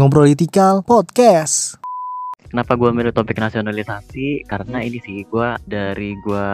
Ngobrolitikal 0.00 0.80
Podcast. 0.80 1.76
Kenapa 2.48 2.72
gue 2.72 2.88
milih 2.88 3.12
topik 3.12 3.36
nasionalisasi? 3.36 4.48
Karena 4.48 4.80
ini 4.80 4.96
sih 4.96 5.28
gue 5.28 5.48
dari 5.68 6.16
gue 6.16 6.46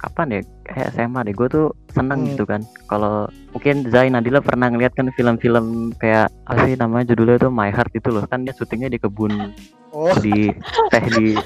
kapan 0.00 0.32
ya 0.32 0.40
kayak 0.64 0.88
SMA 0.96 1.20
deh 1.20 1.36
gue 1.36 1.48
tuh 1.52 1.66
seneng 1.92 2.24
Hmm. 2.24 2.28
gitu 2.32 2.48
kan. 2.48 2.64
Kalau 2.88 3.28
mungkin 3.52 3.84
Zai 3.92 4.08
Nadila 4.08 4.40
pernah 4.40 4.72
ngeliat 4.72 4.96
kan 4.96 5.12
film-film 5.12 5.92
kayak 5.94 6.32
apa 6.48 6.64
sih 6.64 6.80
namanya 6.80 7.12
judulnya 7.12 7.44
tuh 7.44 7.52
My 7.52 7.68
Heart 7.68 7.92
itu 7.92 8.08
loh 8.08 8.24
kan 8.24 8.40
dia 8.40 8.56
syutingnya 8.56 8.88
di 8.88 8.96
kebun 8.96 9.52
Oh, 9.92 10.08
di 10.18 10.48
teh 10.88 11.04
di 11.12 11.36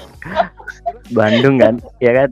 Bandung 1.11 1.59
kan, 1.59 1.75
ya 1.99 2.15
kan? 2.15 2.31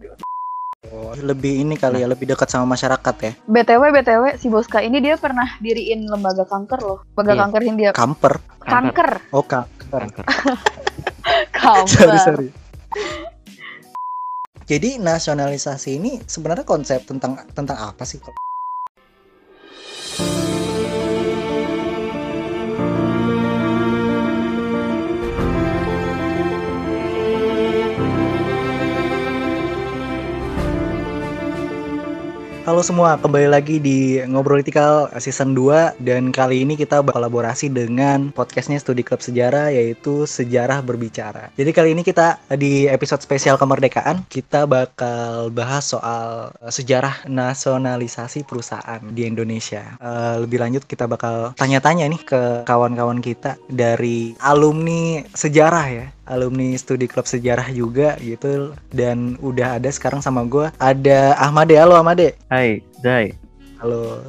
lebih 1.19 1.61
ini 1.61 1.75
kali 1.75 1.99
ya, 1.99 2.07
lebih 2.07 2.31
dekat 2.31 2.47
sama 2.47 2.63
masyarakat 2.69 3.15
ya. 3.19 3.31
BTW 3.43 3.81
BTW 3.91 4.23
si 4.39 4.47
Boska 4.47 4.79
ini 4.79 4.97
dia 4.97 5.19
pernah 5.19 5.59
diriin 5.59 6.07
lembaga 6.07 6.47
kanker 6.47 6.79
loh. 6.79 7.03
Lembaga 7.11 7.33
Iya. 7.33 7.41
kanker 7.43 7.61
Hindia. 7.61 7.91
Kamper. 7.91 8.33
Kanker. 8.67 9.09
Oh, 9.31 9.43
kanker. 9.47 9.87
Kanker. 9.87 10.25
Kanker. 11.55 11.87
sorry, 11.87 12.19
sorry. 12.19 12.49
Jadi 14.67 14.99
nasionalisasi 14.99 15.95
ini 15.95 16.19
sebenarnya 16.27 16.67
konsep 16.67 17.07
tentang 17.07 17.39
tentang 17.55 17.79
apa 17.79 18.03
sih? 18.03 18.19
Halo 32.77 32.85
semua, 32.85 33.17
kembali 33.17 33.49
lagi 33.49 33.81
di 33.81 34.21
Ngobrolitikal 34.21 35.09
Season 35.17 35.57
2 35.57 35.97
Dan 35.97 36.29
kali 36.29 36.61
ini 36.61 36.77
kita 36.77 37.01
berkolaborasi 37.01 37.73
dengan 37.73 38.29
podcastnya 38.29 38.77
Studi 38.77 39.01
Klub 39.01 39.17
Sejarah 39.17 39.73
Yaitu 39.73 40.29
Sejarah 40.29 40.85
Berbicara. 40.85 41.49
Jadi 41.57 41.73
kali 41.73 41.97
ini 41.97 42.05
kita 42.05 42.37
di 42.53 42.85
episode 42.85 43.25
spesial 43.25 43.57
kemerdekaan 43.57 44.29
Kita 44.29 44.69
bakal 44.69 45.49
bahas 45.49 45.89
soal 45.89 46.53
eh, 46.61 46.69
sejarah 46.69 47.25
nasionalisasi 47.25 48.45
perusahaan 48.45 49.01
di 49.09 49.25
Indonesia. 49.25 49.97
Eh, 49.97 50.45
Lebih 50.45 50.61
lanjut 50.61 50.85
kita 50.85 51.09
bakal 51.09 51.57
tanya-tanya 51.57 52.05
nih 52.05 52.21
ke 52.29 52.41
kawan-kawan 52.69 53.25
kita 53.25 53.57
Dari 53.73 54.37
alumni 54.37 55.25
sejarah 55.33 55.85
ya 55.89 56.05
alumni 56.27 56.75
studi 56.75 57.07
klub 57.07 57.23
sejarah 57.23 57.71
juga 57.71 58.19
gitu 58.19 58.71
dan 58.91 59.39
udah 59.39 59.79
ada 59.79 59.87
sekarang 59.87 60.19
sama 60.19 60.43
gue 60.43 60.67
ada 60.77 61.33
Ahmade 61.35 61.73
halo 61.73 61.95
Ahmade 61.95 62.35
Hai 62.47 62.83
Zai, 62.99 63.33
Halo. 63.77 64.19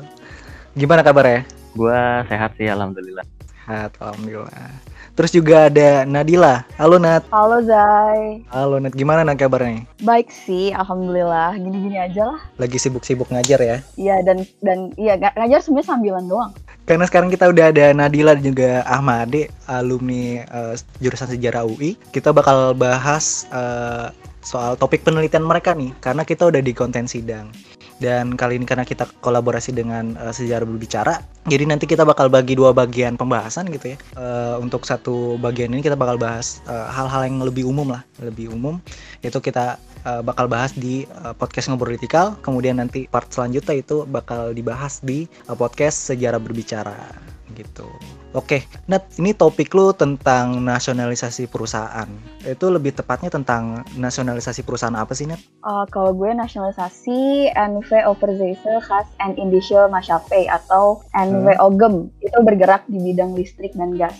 Gimana 0.72 1.00
kabarnya? 1.00 1.42
gue 1.72 2.00
sehat 2.26 2.52
sih 2.54 2.66
alhamdulillah. 2.66 3.24
Sehat, 3.64 3.96
alhamdulillah. 3.96 4.72
Terus 5.14 5.30
juga 5.30 5.66
ada 5.66 6.02
Nadila. 6.04 6.62
Halo 6.74 6.96
Nat. 6.96 7.26
Halo 7.28 7.58
Zai. 7.62 8.42
Halo 8.48 8.78
Nat, 8.78 8.94
gimana 8.94 9.22
Nat 9.22 9.34
kabarnya? 9.34 9.82
Baik 10.00 10.28
sih, 10.28 10.70
alhamdulillah. 10.70 11.54
Gini-gini 11.54 11.98
aja 11.98 12.28
lah. 12.28 12.40
Lagi 12.54 12.78
sibuk-sibuk 12.78 13.26
ngajar 13.28 13.58
ya? 13.58 13.76
Iya 13.94 14.16
dan 14.22 14.42
dan 14.60 14.78
iya 14.94 15.16
nga- 15.16 15.34
ngajar 15.34 15.58
sebenarnya 15.60 15.88
sambilan 15.90 16.24
doang. 16.26 16.52
Karena 16.88 17.04
sekarang 17.04 17.28
kita 17.28 17.52
udah 17.52 17.68
ada 17.68 17.92
Nadila 17.92 18.32
dan 18.32 18.48
juga 18.48 18.80
Ahmade, 18.88 19.52
alumni 19.68 20.40
eh, 20.40 20.74
jurusan 21.04 21.28
sejarah 21.28 21.68
UI. 21.68 22.00
Kita 22.16 22.32
bakal 22.32 22.72
bahas 22.72 23.44
eh, 23.52 24.08
soal 24.40 24.72
topik 24.80 25.04
penelitian 25.04 25.44
mereka 25.44 25.76
nih, 25.76 25.92
karena 26.00 26.24
kita 26.24 26.48
udah 26.48 26.64
di 26.64 26.72
konten 26.72 27.04
sidang. 27.04 27.52
Dan 28.00 28.40
kali 28.40 28.56
ini 28.56 28.64
karena 28.64 28.88
kita 28.88 29.04
kolaborasi 29.20 29.76
dengan 29.76 30.16
eh, 30.16 30.32
sejarah 30.32 30.64
berbicara, 30.64 31.20
jadi 31.44 31.68
nanti 31.68 31.84
kita 31.84 32.08
bakal 32.08 32.32
bagi 32.32 32.56
dua 32.56 32.72
bagian 32.72 33.20
pembahasan 33.20 33.68
gitu 33.68 33.92
ya. 33.92 33.98
Eh, 34.16 34.56
untuk 34.56 34.88
satu 34.88 35.36
bagian 35.36 35.68
ini 35.76 35.84
kita 35.84 35.92
bakal 35.92 36.16
bahas 36.16 36.64
hal-hal 36.64 37.28
yang 37.28 37.44
lebih 37.44 37.68
umum 37.68 37.92
lah, 37.92 38.00
lebih 38.16 38.48
umum. 38.48 38.80
Itu 39.20 39.44
kita 39.44 39.76
eh, 40.04 40.22
bakal 40.22 40.46
bahas 40.46 40.74
di 40.74 41.06
eh, 41.06 41.34
podcast 41.34 41.70
ngobrolitikal. 41.72 42.38
Kemudian 42.44 42.78
nanti 42.78 43.06
part 43.08 43.30
selanjutnya 43.30 43.80
itu 43.80 44.04
bakal 44.06 44.52
dibahas 44.52 45.00
di 45.02 45.26
eh, 45.26 45.56
podcast 45.56 46.12
sejarah 46.12 46.38
berbicara 46.42 47.28
gitu. 47.56 47.88
Oke, 48.36 48.68
Nat, 48.84 49.08
ini 49.16 49.32
topik 49.32 49.72
lu 49.72 49.96
tentang 49.96 50.60
nasionalisasi 50.60 51.48
perusahaan. 51.48 52.06
Itu 52.44 52.68
lebih 52.68 52.92
tepatnya 52.92 53.32
tentang 53.32 53.82
nasionalisasi 53.96 54.68
perusahaan 54.68 54.94
apa 54.94 55.16
sih, 55.16 55.24
Nat? 55.24 55.40
Eh, 55.40 55.84
kalau 55.88 56.12
gue 56.12 56.28
nasionalisasi 56.36 57.50
NV 57.56 57.90
Overzeese 58.04 58.84
Khas 58.84 59.08
and 59.24 59.40
Indicial 59.40 59.88
Maatschappij 59.88 60.44
atau 60.44 61.00
NWOGEM 61.16 62.12
itu 62.20 62.38
bergerak 62.44 62.84
di 62.86 63.00
bidang 63.00 63.32
listrik 63.32 63.72
dan 63.72 63.96
gas. 63.96 64.16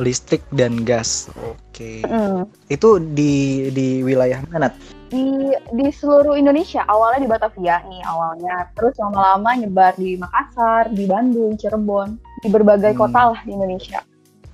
Listrik 0.00 0.42
dan 0.50 0.82
gas. 0.82 1.30
Oke. 1.36 2.02
Mm. 2.02 2.48
Itu 2.72 2.98
di 2.98 3.68
di 3.70 4.00
wilayah 4.02 4.42
mana? 4.50 4.72
Di 5.14 5.30
di 5.70 5.86
seluruh 5.88 6.34
Indonesia 6.34 6.82
awalnya 6.84 7.22
di 7.22 7.30
Batavia 7.30 7.78
nih 7.86 8.02
awalnya, 8.02 8.66
terus 8.74 8.98
lama-lama 8.98 9.54
nyebar 9.54 9.94
di 9.94 10.18
Makassar, 10.18 10.90
di 10.90 11.06
Bandung, 11.06 11.54
Cirebon, 11.54 12.18
di 12.42 12.50
berbagai 12.50 12.90
Hmm. 12.90 13.00
kota 13.00 13.20
lah 13.30 13.40
di 13.46 13.54
Indonesia. 13.54 14.02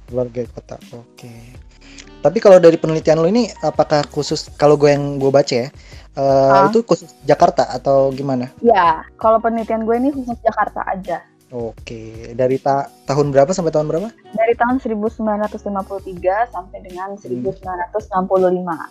Keluarga 0.04 0.44
kota. 0.53 0.76
Oke. 0.93 1.32
Tapi 2.21 2.37
kalau 2.37 2.60
dari 2.60 2.76
penelitian 2.76 3.25
lu 3.25 3.32
ini 3.32 3.48
apakah 3.65 4.04
khusus 4.04 4.53
kalau 4.53 4.76
gue 4.76 4.93
yang 4.93 5.16
gue 5.16 5.32
baca 5.32 5.54
ya, 5.56 5.72
Ah. 6.12 6.69
itu 6.69 6.84
khusus 6.84 7.09
Jakarta 7.25 7.65
atau 7.65 8.12
gimana? 8.12 8.53
Ya, 8.60 9.00
kalau 9.16 9.41
penelitian 9.41 9.88
gue 9.88 9.97
ini 9.97 10.12
khusus 10.12 10.37
Jakarta 10.44 10.84
aja. 10.84 11.25
Oke, 11.50 12.31
dari 12.37 12.60
ta- 12.60 12.87
tahun 13.09 13.32
berapa 13.32 13.50
sampai 13.50 13.72
tahun 13.72 13.88
berapa? 13.88 14.12
Dari 14.37 14.54
tahun 14.54 14.78
1953 14.78 16.47
sampai 16.53 16.78
dengan 16.84 17.16
1965. 17.16 18.87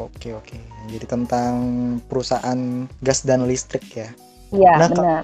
Hmm, 0.00 0.08
oke 0.08 0.28
oke. 0.32 0.56
Jadi 0.88 1.04
tentang 1.04 1.52
perusahaan 2.08 2.88
gas 3.04 3.20
dan 3.28 3.44
listrik 3.44 3.84
ya. 3.92 4.08
Iya, 4.50 4.72
Nah, 4.80 4.88
benar. 4.88 5.22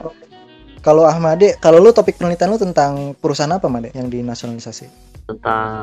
Kalau 0.85 1.03
Ahmade, 1.09 1.57
kalau 1.59 1.83
lu 1.83 1.91
topik 1.91 2.15
penelitian 2.21 2.53
lu 2.53 2.61
tentang 2.61 3.17
perusahaan 3.19 3.51
apa, 3.51 3.67
Made, 3.67 3.91
yang 3.97 4.07
dinasionalisasi? 4.07 4.87
Tentang 5.27 5.83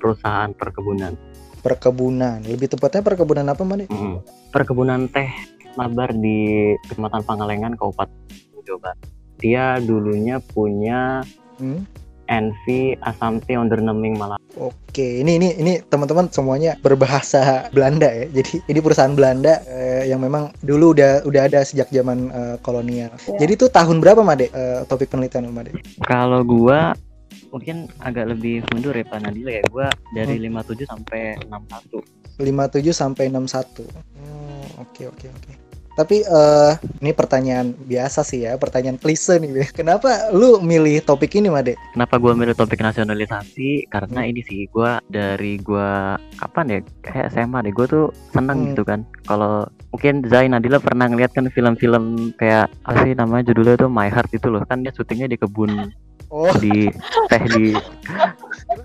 perusahaan 0.00 0.50
perkebunan. 0.50 1.14
Perkebunan. 1.62 2.42
Lebih 2.42 2.74
tepatnya 2.74 3.04
perkebunan 3.04 3.46
apa, 3.46 3.62
Made? 3.62 3.86
Mm. 3.86 4.24
Perkebunan 4.50 5.06
teh 5.12 5.30
Labar 5.78 6.10
di 6.10 6.74
Kecamatan 6.88 7.22
Pangalengan, 7.22 7.78
Kabupaten 7.78 8.10
Jawa 8.66 8.90
Barat. 8.90 8.98
Dia 9.38 9.78
dulunya 9.78 10.42
punya 10.42 11.22
Hmm? 11.60 11.84
NV 12.30 12.64
Assamti 13.02 13.58
Onderneming 13.58 14.14
Malang. 14.14 14.38
Oke, 14.54 15.22
ini 15.22 15.34
ini 15.36 15.58
ini 15.58 15.72
teman-teman 15.82 16.30
semuanya 16.30 16.78
berbahasa 16.78 17.66
Belanda 17.74 18.06
ya. 18.06 18.30
Jadi 18.30 18.62
ini 18.70 18.78
perusahaan 18.78 19.10
Belanda 19.10 19.58
eh, 19.66 20.06
yang 20.06 20.22
memang 20.22 20.54
dulu 20.62 20.94
udah 20.94 21.26
udah 21.26 21.42
ada 21.50 21.66
sejak 21.66 21.90
zaman 21.90 22.30
eh, 22.30 22.56
kolonial. 22.62 23.10
Iya. 23.26 23.38
Jadi 23.46 23.52
itu 23.58 23.66
tahun 23.66 23.98
berapa, 23.98 24.22
Made? 24.22 24.46
eh, 24.46 24.80
topik 24.86 25.10
penelitian 25.10 25.50
lu, 25.50 25.52
Made? 25.52 25.74
Kalau 26.06 26.46
gua 26.46 26.94
mungkin 27.50 27.90
agak 27.98 28.30
lebih 28.30 28.62
mundur 28.70 28.94
ya 28.94 29.02
Pak 29.02 29.26
Nadila 29.26 29.50
ya. 29.50 29.62
Gua 29.66 29.86
dari 30.14 30.38
Hmm. 30.38 30.62
57 30.62 30.86
sampai 30.86 31.34
61. 31.50 31.98
57 32.38 32.94
sampai 32.94 33.24
61. 33.26 33.84
Oh, 34.22 34.64
oke 34.86 35.02
oke 35.10 35.26
oke. 35.28 35.52
Tapi 35.98 36.22
eh 36.22 36.72
ini 37.02 37.10
pertanyaan 37.12 37.74
biasa 37.74 38.22
sih 38.22 38.46
ya, 38.46 38.56
pertanyaan 38.56 38.96
klise 38.96 39.36
nih. 39.42 39.68
Kenapa 39.74 40.30
lu 40.32 40.62
milih 40.62 41.02
topik 41.04 41.34
ini, 41.36 41.50
Made? 41.50 41.74
Kenapa 41.92 42.16
gua 42.16 42.32
milih 42.32 42.54
topik 42.54 42.80
nasionalisasi? 42.80 43.90
Karena 43.90 44.24
ini 44.24 44.40
sih 44.46 44.70
gua 44.70 45.02
dari 45.10 45.58
gua 45.60 46.16
kapan 46.38 46.66
ya 46.68 46.78
kayak 47.04 47.34
SMA 47.34 47.58
deh. 47.66 47.72
Gua 47.74 47.86
tuh 47.90 48.06
seneng 48.32 48.58
Hmm. 48.60 48.68
gitu 48.72 48.82
kan. 48.86 49.00
Kalau 49.26 49.66
mungkin 49.90 50.22
Zai 50.30 50.46
Nadila 50.46 50.78
pernah 50.78 51.10
ngeliat 51.10 51.34
kan 51.34 51.50
film-film 51.50 52.34
kayak 52.38 52.70
apa 52.86 52.98
sih 53.04 53.12
namanya 53.16 53.50
judulnya 53.50 53.74
tuh 53.80 53.90
My 53.90 54.08
Heart 54.08 54.30
itu 54.38 54.46
loh. 54.48 54.62
Kan 54.64 54.86
dia 54.86 54.94
syutingnya 54.94 55.26
di 55.26 55.36
kebun 55.36 55.90
Oh, 56.28 56.52
di 56.60 56.92
teh 57.32 57.42
di 57.56 57.72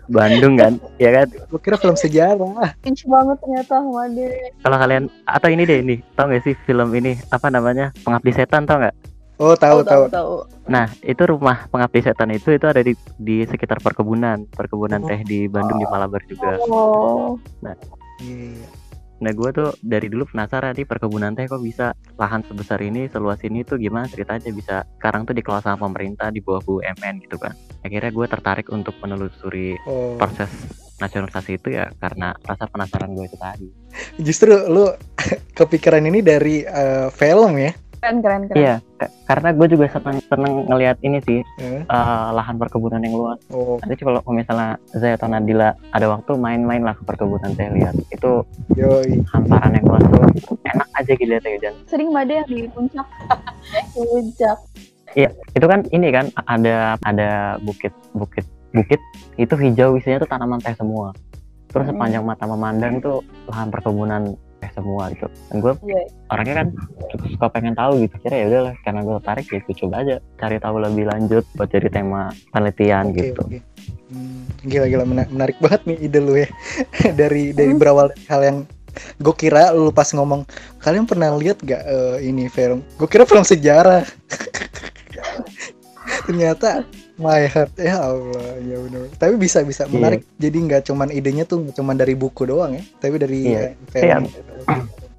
Bandung 0.08 0.56
kan, 0.56 0.80
ya 0.98 1.12
kan? 1.12 1.28
gue 1.30 1.60
kira 1.60 1.76
film 1.76 1.98
sejarah. 1.98 2.74
Pinch 2.82 3.06
banget 3.06 3.38
ternyata 3.42 3.82
Made. 3.82 4.54
Kalau 4.62 4.78
kalian 4.80 5.04
atau 5.26 5.50
ini 5.52 5.64
deh 5.66 5.80
ini, 5.82 5.96
tau 6.16 6.30
gak 6.32 6.46
sih 6.46 6.56
film 6.66 6.90
ini 6.96 7.18
apa 7.30 7.50
namanya 7.52 7.92
Pengabdi 8.02 8.32
Setan 8.34 8.66
tau 8.66 8.80
nggak? 8.82 8.96
Oh, 9.36 9.52
tahu 9.52 9.84
tahu. 9.84 10.08
tahu. 10.08 10.34
Nah 10.72 10.88
itu 11.04 11.20
rumah 11.28 11.68
Pengabdi 11.68 12.00
Setan 12.00 12.32
itu 12.32 12.56
itu 12.56 12.66
ada 12.66 12.80
di 12.80 12.96
di 13.20 13.44
sekitar 13.44 13.84
perkebunan, 13.84 14.48
perkebunan 14.48 15.04
Oh. 15.04 15.08
teh 15.12 15.20
di 15.28 15.52
Bandung 15.52 15.76
di 15.76 15.88
Malabar 15.92 16.24
juga. 16.24 16.56
Oh. 16.72 17.36
Iya. 18.24 18.64
Nah 19.26 19.34
gue 19.34 19.50
tuh 19.50 19.74
dari 19.82 20.06
dulu 20.06 20.30
penasaran 20.30 20.78
nih 20.78 20.86
perkebunan 20.86 21.34
teh 21.34 21.50
kok 21.50 21.58
bisa 21.58 21.98
lahan 22.22 22.46
sebesar 22.46 22.78
ini, 22.86 23.10
seluas 23.10 23.42
ini 23.42 23.66
tuh 23.66 23.82
gimana 23.82 24.06
ceritanya 24.06 24.54
bisa 24.54 24.86
sekarang 25.02 25.26
tuh 25.26 25.34
dikelola 25.34 25.66
sama 25.66 25.90
pemerintah 25.90 26.30
di 26.30 26.46
bawah 26.46 26.62
BUMN 26.62 27.26
gitu 27.26 27.42
kan. 27.42 27.58
Akhirnya 27.82 28.14
gue 28.14 28.26
tertarik 28.30 28.70
untuk 28.70 28.94
menelusuri 29.02 29.82
Oh. 29.90 30.14
proses 30.22 30.50
nasionalisasi 31.02 31.58
itu 31.58 31.74
ya 31.74 31.90
karena 31.98 32.38
rasa 32.46 32.70
penasaran 32.70 33.18
gue 33.18 33.26
itu 33.26 33.38
tadi. 33.42 33.68
Justru 34.22 34.54
lu 34.70 34.94
kepikiran 35.58 36.06
ini 36.06 36.22
dari 36.22 36.62
eh, 36.62 37.10
film 37.10 37.58
ya? 37.58 37.74
Keren, 38.06 38.22
keren, 38.22 38.42
keren. 38.46 38.54
Iya, 38.56 38.76
ka- 39.02 39.10
karena 39.26 39.50
gue 39.50 39.68
juga 39.68 39.86
seneng 39.90 40.22
seneng 40.24 40.70
ngelihat 40.70 41.02
ini 41.02 41.18
sih 41.20 41.42
Eh, 41.58 41.82
eh, 41.82 42.28
lahan 42.30 42.54
perkebunan 42.56 43.02
yang 43.02 43.18
luas. 43.18 43.42
Oh, 43.50 43.82
Nanti 43.82 43.98
kalau 43.98 44.22
misalnya 44.30 44.78
saya 44.94 45.18
atau 45.18 45.26
Nadila 45.26 45.74
ada 45.90 46.06
waktu 46.08 46.38
main-main 46.38 46.86
lah 46.86 46.94
ke 46.94 47.02
perkebunan 47.02 47.50
saya 47.52 47.74
lihat 47.74 47.98
itu 48.08 48.46
yoi. 48.78 49.26
hamparan 49.26 49.74
yang 49.74 49.90
luas 49.90 50.06
tuh 50.06 50.22
enak 50.64 50.88
aja 50.94 51.12
gitu 51.12 51.34
ya 51.34 51.42
dan 51.42 51.74
Sering 51.90 52.14
Made 52.14 52.30
yang 52.32 52.46
di 52.46 52.70
puncak. 52.70 53.08
di 53.96 54.06
puncak. 54.06 54.58
itu 55.50 55.66
kan 55.66 55.82
ini 55.90 56.08
kan 56.14 56.30
ada 56.46 57.02
ada 57.02 57.30
bukit 57.58 57.90
bukit 58.14 58.46
bukit 58.70 59.02
itu 59.36 59.56
hijau 59.56 59.98
isinya 59.98 60.22
tuh 60.22 60.30
tanaman 60.30 60.62
teh 60.62 60.78
semua 60.78 61.10
terus 61.68 61.88
Hmm. 61.88 61.98
sepanjang 61.98 62.22
mata 62.22 62.46
memandang 62.46 63.00
tuh 63.00 63.20
lahan 63.48 63.68
perkebunan 63.68 64.36
teh 64.66 64.72
semua 64.74 65.14
gitu 65.14 65.30
dan 65.30 65.58
gue 65.62 65.74
Iya. 65.86 66.02
orangnya 66.28 66.56
kan 66.58 66.68
suka- 67.06 67.30
suka 67.30 67.46
pengen 67.50 67.74
tahu 67.74 68.02
gitu 68.02 68.16
kira 68.20 68.36
ya 68.36 68.46
udahlah 68.50 68.74
karena 68.82 69.00
gue 69.00 69.14
tertarik 69.16 69.46
ya 69.46 69.60
gue 69.62 69.76
coba 69.78 69.96
aja 70.02 70.16
cari 70.36 70.58
tahu 70.58 70.76
lebih 70.82 71.06
lanjut 71.06 71.44
buat 71.54 71.70
jadi 71.70 71.88
tema 71.88 72.22
penelitian 72.50 73.06
Oke, 73.08 73.18
gitu 73.22 73.42
oke. 73.42 73.60
Hmm, 74.06 74.42
gila 74.64 74.86
gila 74.88 75.04
mena- 75.04 75.30
menarik 75.30 75.58
banget 75.60 75.82
nih 75.86 75.98
ide 76.00 76.20
lu 76.20 76.34
ya. 76.36 76.50
dari 77.20 77.54
dari 77.54 77.70
Hmm. 77.70 77.80
berawal 77.80 78.10
hal 78.26 78.42
yang 78.42 78.58
gue 79.18 79.36
kira 79.36 79.70
lu 79.70 79.92
pas 79.92 80.08
ngomong 80.08 80.48
kalian 80.80 81.04
pernah 81.04 81.30
lihat 81.34 81.60
gak 81.60 81.84
eh, 81.84 82.18
ini 82.24 82.48
film? 82.48 82.82
Gue 82.96 83.06
kira 83.06 83.24
film 83.24 83.44
sejarah. 83.44 84.02
Ternyata 86.26 86.86
My 87.16 87.46
Heart 87.46 87.74
ya 87.78 87.96
Allah 88.02 88.60
ya 88.60 88.76
benar. 88.78 89.08
Tapi 89.16 89.34
bisa 89.36 89.62
bisa 89.62 89.84
Iya. 89.84 89.92
menarik. 89.92 90.22
Jadi 90.36 90.58
nggak 90.62 90.82
cuman 90.86 91.08
idenya 91.10 91.44
tuh 91.44 91.64
nggak 91.64 91.76
cuman 91.76 91.96
dari 91.96 92.14
buku 92.14 92.44
doang 92.44 92.76
ya, 92.76 92.84
tapi 92.98 93.16
dari 93.16 93.40
eh, 93.48 93.72
film. 93.88 94.28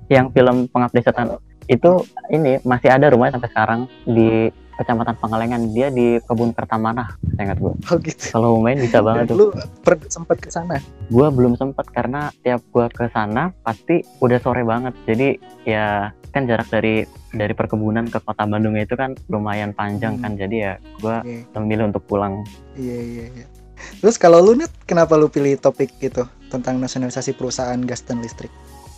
yang 0.06 0.30
film 0.30 0.68
pengabdi 0.68 1.00
setan 1.00 1.34
itu 1.66 1.92
ini 2.30 2.62
masih 2.62 2.88
ada 2.88 3.10
rumahnya 3.10 3.36
sampai 3.36 3.50
sekarang 3.50 3.80
di 4.06 4.46
kecamatan 4.76 5.16
Pangalengan 5.18 5.72
dia 5.72 5.88
di 5.88 6.22
kebun 6.22 6.52
Kertamanah 6.52 7.16
saya 7.34 7.42
ingat 7.42 7.58
gue 7.58 7.72
Oh 7.74 7.96
gitu. 7.98 8.22
kalau 8.30 8.48
mau 8.54 8.62
main 8.62 8.78
bisa 8.78 9.02
banget 9.02 9.26
tuh 9.26 9.36
Lu 9.36 9.46
per, 9.82 9.98
sempat 10.06 10.38
ke 10.38 10.46
sana? 10.46 10.78
gue 11.08 11.26
belum 11.26 11.56
sempat 11.56 11.90
karena 11.90 12.30
tiap 12.38 12.62
gue 12.70 12.86
ke 12.86 13.10
sana 13.10 13.50
pasti 13.64 14.04
udah 14.20 14.38
sore 14.38 14.62
banget 14.62 14.94
jadi 15.02 15.28
ya 15.66 15.86
kan 16.30 16.46
jarak 16.46 16.68
dari 16.68 17.02
dari 17.36 17.52
perkebunan 17.52 18.04
ke 18.06 18.18
kota 18.18 18.42
Bandung 18.42 18.74
itu 18.74 18.92
kan 18.92 19.14
lumayan 19.26 19.70
panjang 19.70 20.16
Hmm. 20.16 20.22
kan 20.22 20.32
jadi 20.34 20.56
ya 20.56 20.72
gue 20.98 21.16
Oke. 21.20 21.36
memilih 21.54 21.84
untuk 21.86 22.02
pulang 22.04 22.42
Iya 22.74 22.98
iya 22.98 23.24
iya. 23.32 23.46
Terus 23.96 24.16
kalau 24.16 24.40
lu 24.40 24.56
net 24.56 24.72
kenapa 24.82 25.14
lu 25.14 25.28
pilih 25.28 25.54
topik 25.54 25.92
itu 25.98 26.20
tentang 26.48 26.76
nasionalisasi 26.76 27.32
perusahaan 27.32 27.76
gas 27.78 28.00
dan 28.00 28.18
listrik? 28.18 28.48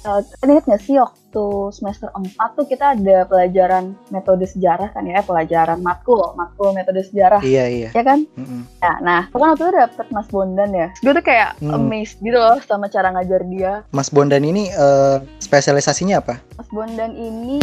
Uh, 0.06 0.22
ingat 0.40 0.62
nggak 0.64 0.78
sih 0.78 0.94
waktu 0.94 1.44
semester 1.68 2.06
4 2.08 2.22
tuh 2.54 2.64
kita 2.64 2.94
ada 2.94 3.26
pelajaran 3.26 3.98
metode 4.08 4.46
sejarah 4.46 4.94
kan 4.94 5.02
ya, 5.02 5.18
pelajaran 5.20 5.82
matkul, 5.82 6.22
matkul 6.32 6.70
metode 6.70 7.02
sejarah. 7.02 7.42
Iya 7.42 7.64
iya. 7.66 7.88
Ya 7.90 8.02
kan? 8.06 8.22
Mm-mm. 8.32 8.62
Nah, 8.78 8.96
nah, 9.02 9.20
aku 9.26 9.36
kan 9.36 9.48
waktu 9.52 9.64
itu 9.66 9.74
dapet 9.74 10.06
Mas 10.08 10.28
Bondan 10.30 10.70
ya. 10.70 10.88
Gue 11.02 11.12
tuh 11.12 11.24
kayak 11.26 11.58
Hmm. 11.58 11.74
amazed 11.74 12.22
gitu 12.22 12.38
loh 12.38 12.62
sama 12.62 12.86
cara 12.86 13.10
ngajar 13.10 13.42
dia. 13.44 13.82
Mas 13.90 14.08
Bondan 14.08 14.46
ini 14.46 14.70
eh, 14.70 15.16
spesialisasinya 15.42 16.22
apa? 16.22 16.38
Mas 16.54 16.70
Bondan 16.70 17.12
ini 17.12 17.58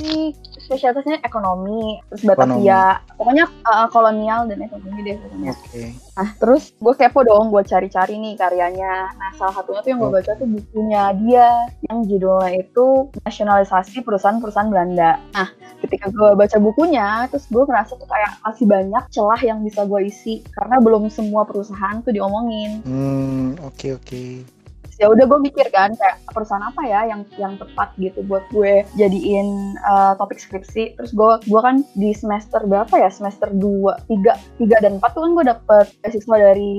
spesialisasinya 0.65 1.21
ekonomi, 1.21 2.01
terus 2.09 2.23
Batavia, 2.25 2.99
pokoknya 3.15 3.45
uh, 3.63 3.87
kolonial 3.93 4.49
dan 4.49 4.65
ekonomi 4.65 4.99
deh 5.05 5.15
pokoknya. 5.21 5.53
Oke. 5.53 5.83
Nah, 6.15 6.29
terus 6.41 6.73
gue 6.75 6.93
kepo 6.95 7.21
dong, 7.27 7.53
gue 7.53 7.63
cari-cari 7.67 8.17
nih 8.17 8.33
karyanya. 8.39 9.13
Nah, 9.19 9.29
salah 9.37 9.61
satunya 9.61 9.83
tuh 9.83 9.89
yang 9.93 9.99
gue 10.01 10.11
baca 10.11 10.31
tuh 10.33 10.47
bukunya 10.47 11.03
dia, 11.21 11.49
yang 11.91 11.97
judulnya 12.07 12.51
itu 12.65 13.11
Nasionalisasi 13.27 14.01
Perusahaan-Perusahaan 14.01 14.71
Belanda. 14.71 15.19
Nah, 15.35 15.49
ketika 15.83 16.09
gue 16.09 16.29
baca 16.33 16.57
bukunya, 16.57 17.29
terus 17.29 17.45
gue 17.51 17.63
ngerasa 17.63 17.99
tuh 17.99 18.07
kayak 18.07 18.31
masih 18.41 18.65
banyak 18.65 19.03
celah 19.11 19.41
yang 19.43 19.59
bisa 19.61 19.83
gue 19.85 20.01
isi, 20.07 20.41
karena 20.55 20.79
belum 20.81 21.11
semua 21.11 21.43
perusahaan 21.43 21.99
tuh 22.01 22.15
diomongin. 22.15 22.81
Hmm 22.87 23.59
oke 23.61 23.99
oke. 23.99 24.54
Ya 24.95 25.11
udah 25.11 25.27
gue 25.27 25.39
mikir 25.43 25.67
kan 25.69 25.91
kayak 25.91 26.23
perusahaan 26.31 26.63
apa 26.63 26.81
ya 26.87 27.03
yang 27.05 27.21
yang 27.35 27.59
tepat 27.59 27.91
gitu 27.99 28.23
buat 28.23 28.47
gue 28.49 28.87
jadiin 28.95 29.75
uh, 29.83 30.15
topik 30.15 30.39
skripsi. 30.39 30.95
Terus 30.95 31.11
gue 31.11 31.31
gue 31.43 31.59
kan 31.59 31.83
di 31.93 32.15
semester 32.15 32.63
berapa 32.63 32.95
ya? 32.95 33.11
Semester 33.11 33.51
2, 33.51 33.59
3, 34.07 34.63
3 34.63 34.83
dan 34.83 34.93
4 34.97 35.03
tuh 35.11 35.21
kan 35.27 35.31
gue 35.35 35.45
dapet 35.45 35.85
beasiswa 35.99 36.35
dari 36.39 36.71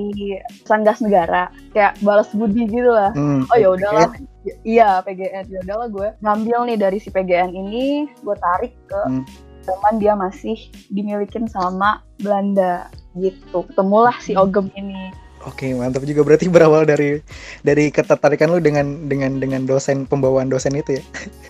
perusahaan 0.61 0.83
gas 0.83 0.99
negara. 0.99 1.43
Kayak 1.71 1.93
balas 2.01 2.29
budi 2.33 2.65
gitu 2.65 2.89
lah. 2.89 3.13
Hmm, 3.13 3.45
oh 3.47 3.57
ya 3.57 3.69
udahlah. 3.71 4.09
Y- 4.41 4.79
iya 4.79 5.03
PGN 5.03 5.45
ya 5.51 5.59
udahlah 5.61 5.87
gue 5.91 6.07
ngambil 6.23 6.59
nih 6.71 6.77
dari 6.79 6.97
si 6.97 7.11
PGN 7.11 7.51
ini 7.51 8.07
gue 8.23 8.35
tarik 8.39 8.73
ke 8.87 9.01
Hmm. 9.07 9.23
zaman 9.61 9.99
dia 9.99 10.15
masih 10.15 10.55
dimilikin 10.89 11.45
sama 11.45 11.99
Belanda 12.17 12.87
gitu. 13.13 13.61
Ketemulah 13.67 14.15
si. 14.17 14.33
Ogem 14.33 14.71
ini 14.73 15.11
Oke 15.47 15.71
mantap 15.71 16.03
juga 16.03 16.27
berarti 16.27 16.51
berawal 16.51 16.83
dari 16.83 17.23
dari 17.63 17.87
ketertarikan 17.87 18.51
lu 18.51 18.59
dengan 18.59 19.07
dengan 19.07 19.39
dengan 19.39 19.63
dosen 19.63 20.03
pembawaan 20.03 20.51
dosen 20.51 20.75
itu 20.75 20.99
ya. 20.99 21.03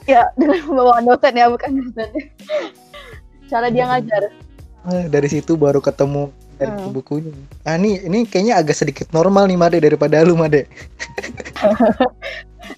Ya, 0.05 0.23
dengan 0.37 0.61
pembawaan 0.63 1.03
dosen 1.03 1.33
ya, 1.33 1.49
bukan 1.49 1.71
dosen. 1.81 2.09
Cara 3.49 3.67
dia 3.67 3.89
ngajar. 3.89 4.29
Ah, 4.85 5.03
dari 5.09 5.27
situ 5.27 5.57
baru 5.57 5.81
ketemu 5.81 6.29
dari 6.55 6.71
Hmm. 6.73 6.93
bukunya. 6.93 7.33
Ah 7.65 7.75
ini 7.75 7.97
ini 8.01 8.23
kayaknya 8.23 8.61
agak 8.61 8.77
sedikit 8.77 9.09
normal 9.09 9.49
nih 9.49 9.57
Made 9.57 9.77
daripada 9.81 10.21
lu 10.21 10.37
Made. 10.37 10.63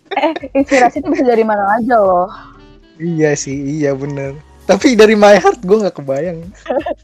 Eh, 0.10 0.34
inspirasi 0.54 1.02
itu 1.02 1.10
bisa 1.10 1.26
dari 1.26 1.42
mana 1.42 1.66
aja 1.80 1.98
loh. 1.98 2.30
Iya 2.98 3.34
sih 3.34 3.56
iya 3.80 3.96
bener. 3.96 4.38
Tapi 4.68 4.94
dari 4.94 5.18
My 5.18 5.38
Heart 5.42 5.66
gue 5.66 5.78
nggak 5.82 5.96
kebayang. 5.98 6.46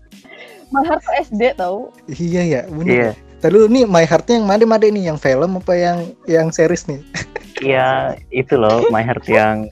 My 0.74 0.84
Heart 0.86 1.02
tuh 1.02 1.14
SD 1.26 1.42
tau. 1.58 1.90
Iya 2.06 2.42
ya 2.46 2.62
bener. 2.70 2.86
iya 2.86 3.10
Tadi 3.46 3.62
lu 3.62 3.70
nih 3.70 3.86
My 3.86 4.10
Heart-nya 4.10 4.42
yang 4.42 4.50
Made 4.50 4.66
Made 4.66 4.90
nih 4.90 5.04
yang 5.06 5.22
film 5.22 5.62
apa 5.62 5.78
yang 5.78 6.02
yang 6.26 6.50
series 6.50 6.90
nih? 6.90 6.98
iya 7.70 8.18
itu 8.34 8.58
loh 8.58 8.82
My 8.90 9.06
Heart 9.06 9.30
yang 9.30 9.70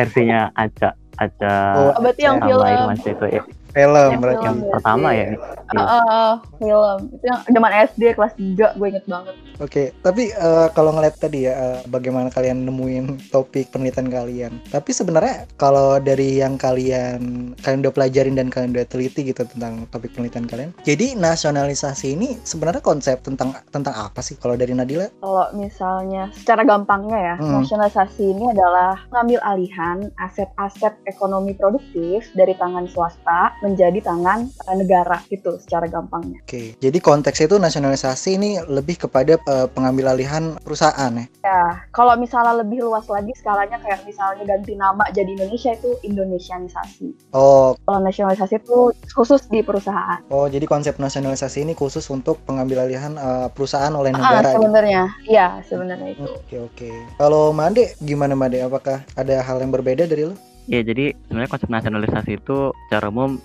versinya 0.00 0.48
Aca 0.56 0.96
Aca 1.20 1.56
Oh, 1.76 1.92
Oh, 1.92 2.00
berarti 2.00 2.24
yang 2.24 2.40
film. 2.40 2.88
Itu 3.04 3.26
ya, 3.28 3.44
Film 3.72 4.10
Yang 4.10 4.20
berarti. 4.20 4.44
yang 4.44 4.54
film. 4.54 4.62
ya, 4.62 4.72
pertama 4.74 5.08
ya 5.10 5.26
Ah, 5.72 5.80
ah, 5.80 6.02
ah, 6.04 6.32
film. 6.60 6.98
Itu 7.10 7.24
yang 7.24 7.40
zaman 7.48 7.72
SD 7.88 8.02
kelas 8.12 8.32
3, 8.36 8.76
gue 8.76 8.86
inget 8.86 9.06
banget. 9.06 9.32
Oke, 9.56 9.94
tapi 9.98 10.28
eh, 10.28 10.68
kalau 10.70 10.92
ngeliat 10.92 11.16
tadi 11.16 11.46
ya 11.46 11.54
eh, 11.54 11.78
bagaimana 11.86 12.28
kalian 12.28 12.62
nemuin 12.62 13.30
topik 13.30 13.70
penelitian 13.70 14.08
kalian. 14.08 14.52
Tapi 14.68 14.90
sebenarnya 14.90 15.48
kalau 15.54 15.96
dari 15.96 16.36
yang 16.36 16.60
kalian 16.60 17.20
kalian 17.56 17.80
udah 17.80 17.94
pelajarin 17.94 18.34
dan 18.34 18.48
kalian 18.48 18.74
udah 18.74 18.84
teliti 18.84 19.24
gitu 19.24 19.46
tentang 19.46 19.88
topik 19.88 20.12
penelitian 20.12 20.44
kalian. 20.44 20.70
Jadi 20.82 21.16
nasionalisasi 21.16 22.12
ini 22.12 22.36
sebenarnya 22.42 22.82
konsep 22.82 23.22
tentang 23.22 23.56
tentang 23.70 23.94
apa 23.94 24.20
sih 24.20 24.36
kalau 24.36 24.52
dari 24.52 24.72
Nadila? 24.72 25.08
Kalau 25.16 25.48
misalnya 25.54 26.28
secara 26.34 26.62
gampangnya 26.62 27.16
ya, 27.16 27.34
Hmm. 27.38 27.58
nasionalisasi 27.58 28.22
ini 28.26 28.44
adalah 28.50 29.00
mengambil 29.08 29.40
alihan 29.42 29.98
aset-aset 30.18 30.92
ekonomi 31.06 31.52
produktif 31.52 32.28
dari 32.34 32.52
tangan 32.52 32.84
swasta 32.86 33.56
menjadi 33.62 34.02
tangan 34.02 34.50
eh, 34.50 34.76
negara 34.76 35.22
gitu 35.26 35.56
secara 35.56 35.86
gampangnya. 35.86 36.42
Oke, 36.42 36.74
jadi 36.76 36.98
konteksnya 36.98 37.46
itu 37.46 37.56
nasionalisasi 37.56 38.28
ini 38.34 38.50
lebih 38.66 38.98
kepada 39.00 39.38
eh, 39.38 39.66
pengambil 39.70 40.10
alihan 40.10 40.58
perusahaan 40.58 41.12
ya. 41.14 41.26
Ya, 41.40 41.62
kalau 41.90 42.14
misalnya 42.14 42.58
lebih 42.58 42.82
luas 42.82 43.06
lagi 43.06 43.30
skalanya 43.32 43.78
kayak 43.78 44.02
misalnya 44.02 44.42
ganti 44.44 44.74
nama 44.74 45.06
jadi 45.10 45.30
Indonesia 45.32 45.72
itu 45.72 45.94
Indonesianisasi. 46.02 47.32
Oh, 47.32 47.78
Kalau 47.82 48.00
nasionalisasi 48.00 48.58
itu 48.58 48.78
khusus 49.12 49.46
di 49.46 49.62
perusahaan. 49.62 50.18
oh 50.28 50.46
jadi 50.46 50.64
konsep 50.64 50.98
nasionalisasi 50.98 51.62
ini 51.62 51.72
khusus 51.72 52.02
untuk 52.08 52.42
pengambil 52.42 52.82
alihan 52.82 53.14
eh, 53.14 53.48
perusahaan 53.48 53.92
oleh 53.92 54.10
Ah, 54.10 54.18
negara. 54.18 54.50
gitu. 54.50 54.58
sebenarnya. 54.58 55.02
Iya, 55.24 55.46
sebenarnya 55.64 56.08
itu. 56.12 56.26
Oke 56.26 56.56
oke. 56.58 56.90
Kalau 57.16 57.52
Made 57.52 57.94
gimana 58.00 58.34
Made? 58.34 58.58
Apakah 58.58 59.06
ada 59.14 59.36
hal 59.38 59.58
yang 59.58 59.70
berbeda 59.70 60.04
dari 60.04 60.26
lu? 60.26 60.34
Iya, 60.70 60.86
jadi 60.86 61.10
sebenarnya 61.26 61.50
konsep 61.50 61.68
nasionalisasi 61.70 62.32
itu 62.38 62.70
secara 62.86 63.10
umum 63.10 63.42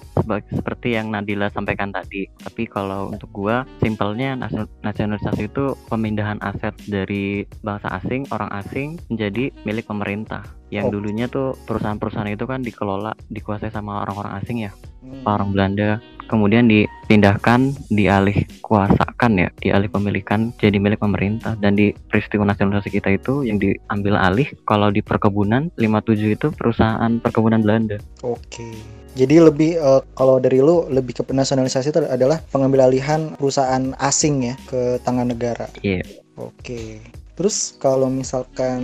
seperti 0.53 0.93
yang 0.93 1.09
Nadila 1.09 1.49
sampaikan 1.49 1.89
tadi. 1.89 2.29
Tapi 2.29 2.69
kalau 2.69 3.09
untuk 3.09 3.29
gua, 3.33 3.65
simpelnya 3.81 4.37
nasi- 4.37 4.69
nasionalisasi 4.85 5.49
itu 5.49 5.73
pemindahan 5.89 6.37
aset 6.45 6.77
dari 6.85 7.41
bangsa 7.65 7.89
asing, 7.97 8.29
orang 8.29 8.53
asing 8.53 9.01
menjadi 9.09 9.49
milik 9.65 9.89
pemerintah. 9.89 10.45
Yang 10.67 10.85
Oh. 10.87 10.93
dulunya 10.99 11.25
tuh 11.31 11.55
perusahaan-perusahaan 11.63 12.27
itu 12.27 12.43
kan 12.43 12.59
dikelola, 12.59 13.15
dikuasai 13.31 13.71
sama 13.71 14.03
orang-orang 14.03 14.33
asing 14.43 14.67
ya, 14.67 14.71
Hmm. 15.03 15.23
orang 15.23 15.49
Belanda. 15.55 15.89
Kemudian 16.27 16.67
dipindahkan, 16.67 17.71
dialih 17.87 18.43
kuasakan 18.59 19.39
ya, 19.39 19.49
dialih 19.63 19.87
pemilikan 19.87 20.51
jadi 20.59 20.75
milik 20.75 20.99
pemerintah. 20.99 21.55
Dan 21.55 21.79
di 21.79 21.95
peristiwa 22.11 22.43
nasionalisasi 22.43 22.91
kita 22.91 23.15
itu 23.15 23.47
yang 23.47 23.55
diambil 23.63 24.19
alih, 24.19 24.51
kalau 24.67 24.91
di 24.91 24.99
perkebunan 24.99 25.71
57 25.79 26.35
itu 26.35 26.51
perusahaan 26.51 27.11
perkebunan 27.23 27.63
Belanda. 27.63 27.95
Oke. 28.27 28.75
Jadi 29.17 29.39
lebih 29.39 29.79
eh, 29.79 30.01
kalau 30.13 30.37
dari 30.37 30.59
lu 30.61 30.85
lebih 30.91 31.15
ke 31.15 31.23
nasionalisasi 31.31 31.89
itu 31.89 31.99
adalah 32.05 32.37
pengambil 32.51 32.85
alihan 32.91 33.33
perusahaan 33.33 33.95
asing 33.97 34.51
ya 34.51 34.55
ke 34.67 34.99
tangan 35.01 35.31
negara. 35.31 35.71
Iya. 35.81 36.03
Oke. 36.37 37.01
Terus 37.37 37.77
kalau 37.77 38.09
misalkan 38.09 38.81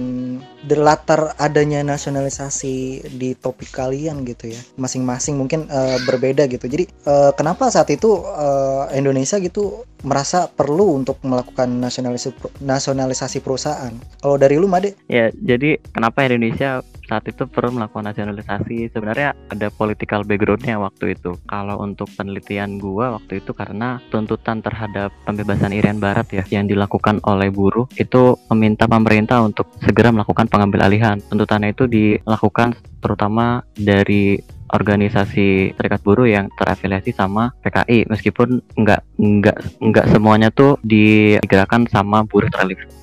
the 0.69 0.77
latar 0.77 1.33
adanya 1.41 1.81
nasionalisasi 1.81 3.01
di 3.17 3.33
topik 3.33 3.73
kalian 3.73 4.21
gitu 4.29 4.53
ya, 4.53 4.61
masing-masing 4.77 5.41
mungkin 5.41 5.65
uh, 5.73 5.97
berbeda 6.05 6.45
gitu. 6.45 6.69
Jadi 6.69 6.85
uh, 7.09 7.33
kenapa 7.33 7.73
saat 7.73 7.89
itu 7.89 8.21
uh, 8.21 8.85
Indonesia 8.93 9.41
gitu 9.41 9.89
merasa 10.05 10.45
perlu 10.45 11.01
untuk 11.01 11.17
melakukan 11.25 11.81
nasionalisasi 11.81 12.61
nasionalisasi 12.61 13.41
perusahaan? 13.41 13.91
Kalau 14.21 14.37
dari 14.37 14.61
lu 14.61 14.69
Made? 14.69 14.93
Ya, 15.09 15.33
jadi 15.33 15.81
kenapa 15.89 16.21
Indonesia 16.29 16.85
saat 17.13 17.29
itu 17.29 17.45
perlu 17.45 17.77
melakukan 17.77 18.09
nasionalisasi 18.09 18.89
sebenarnya 18.89 19.37
ada 19.53 19.69
political 19.69 20.25
backgroundnya 20.25 20.81
waktu 20.81 21.13
itu. 21.13 21.37
Kalau 21.45 21.77
untuk 21.85 22.09
penelitian 22.17 22.81
gua 22.81 23.21
waktu 23.21 23.37
itu 23.37 23.53
karena 23.53 24.01
tuntutan 24.09 24.65
terhadap 24.65 25.13
pembebasan 25.29 25.77
Irian 25.77 26.01
Barat 26.01 26.25
ya 26.33 26.41
yang 26.49 26.65
dilakukan 26.65 27.21
oleh 27.29 27.53
buruh 27.53 27.85
itu 28.01 28.33
meminta 28.49 28.89
pemerintah 28.89 29.45
untuk 29.45 29.69
segera 29.85 30.09
melakukan 30.09 30.49
pengambil 30.49 30.89
alihan. 30.89 31.21
Tuntutannya 31.21 31.77
itu 31.77 31.85
dilakukan 31.85 32.73
terutama 32.97 33.61
dari 33.77 34.41
organisasi 34.73 35.77
serikat 35.77 36.01
buruh 36.01 36.25
yang 36.25 36.49
terafiliasi 36.57 37.13
sama 37.13 37.53
PKI 37.61 38.09
meskipun 38.09 38.59
nggak 38.73 39.01
nggak 39.21 39.57
nggak 39.79 40.05
semuanya 40.09 40.49
tuh 40.49 40.81
digerakkan 40.81 41.85
sama 41.87 42.25
buruh 42.25 42.49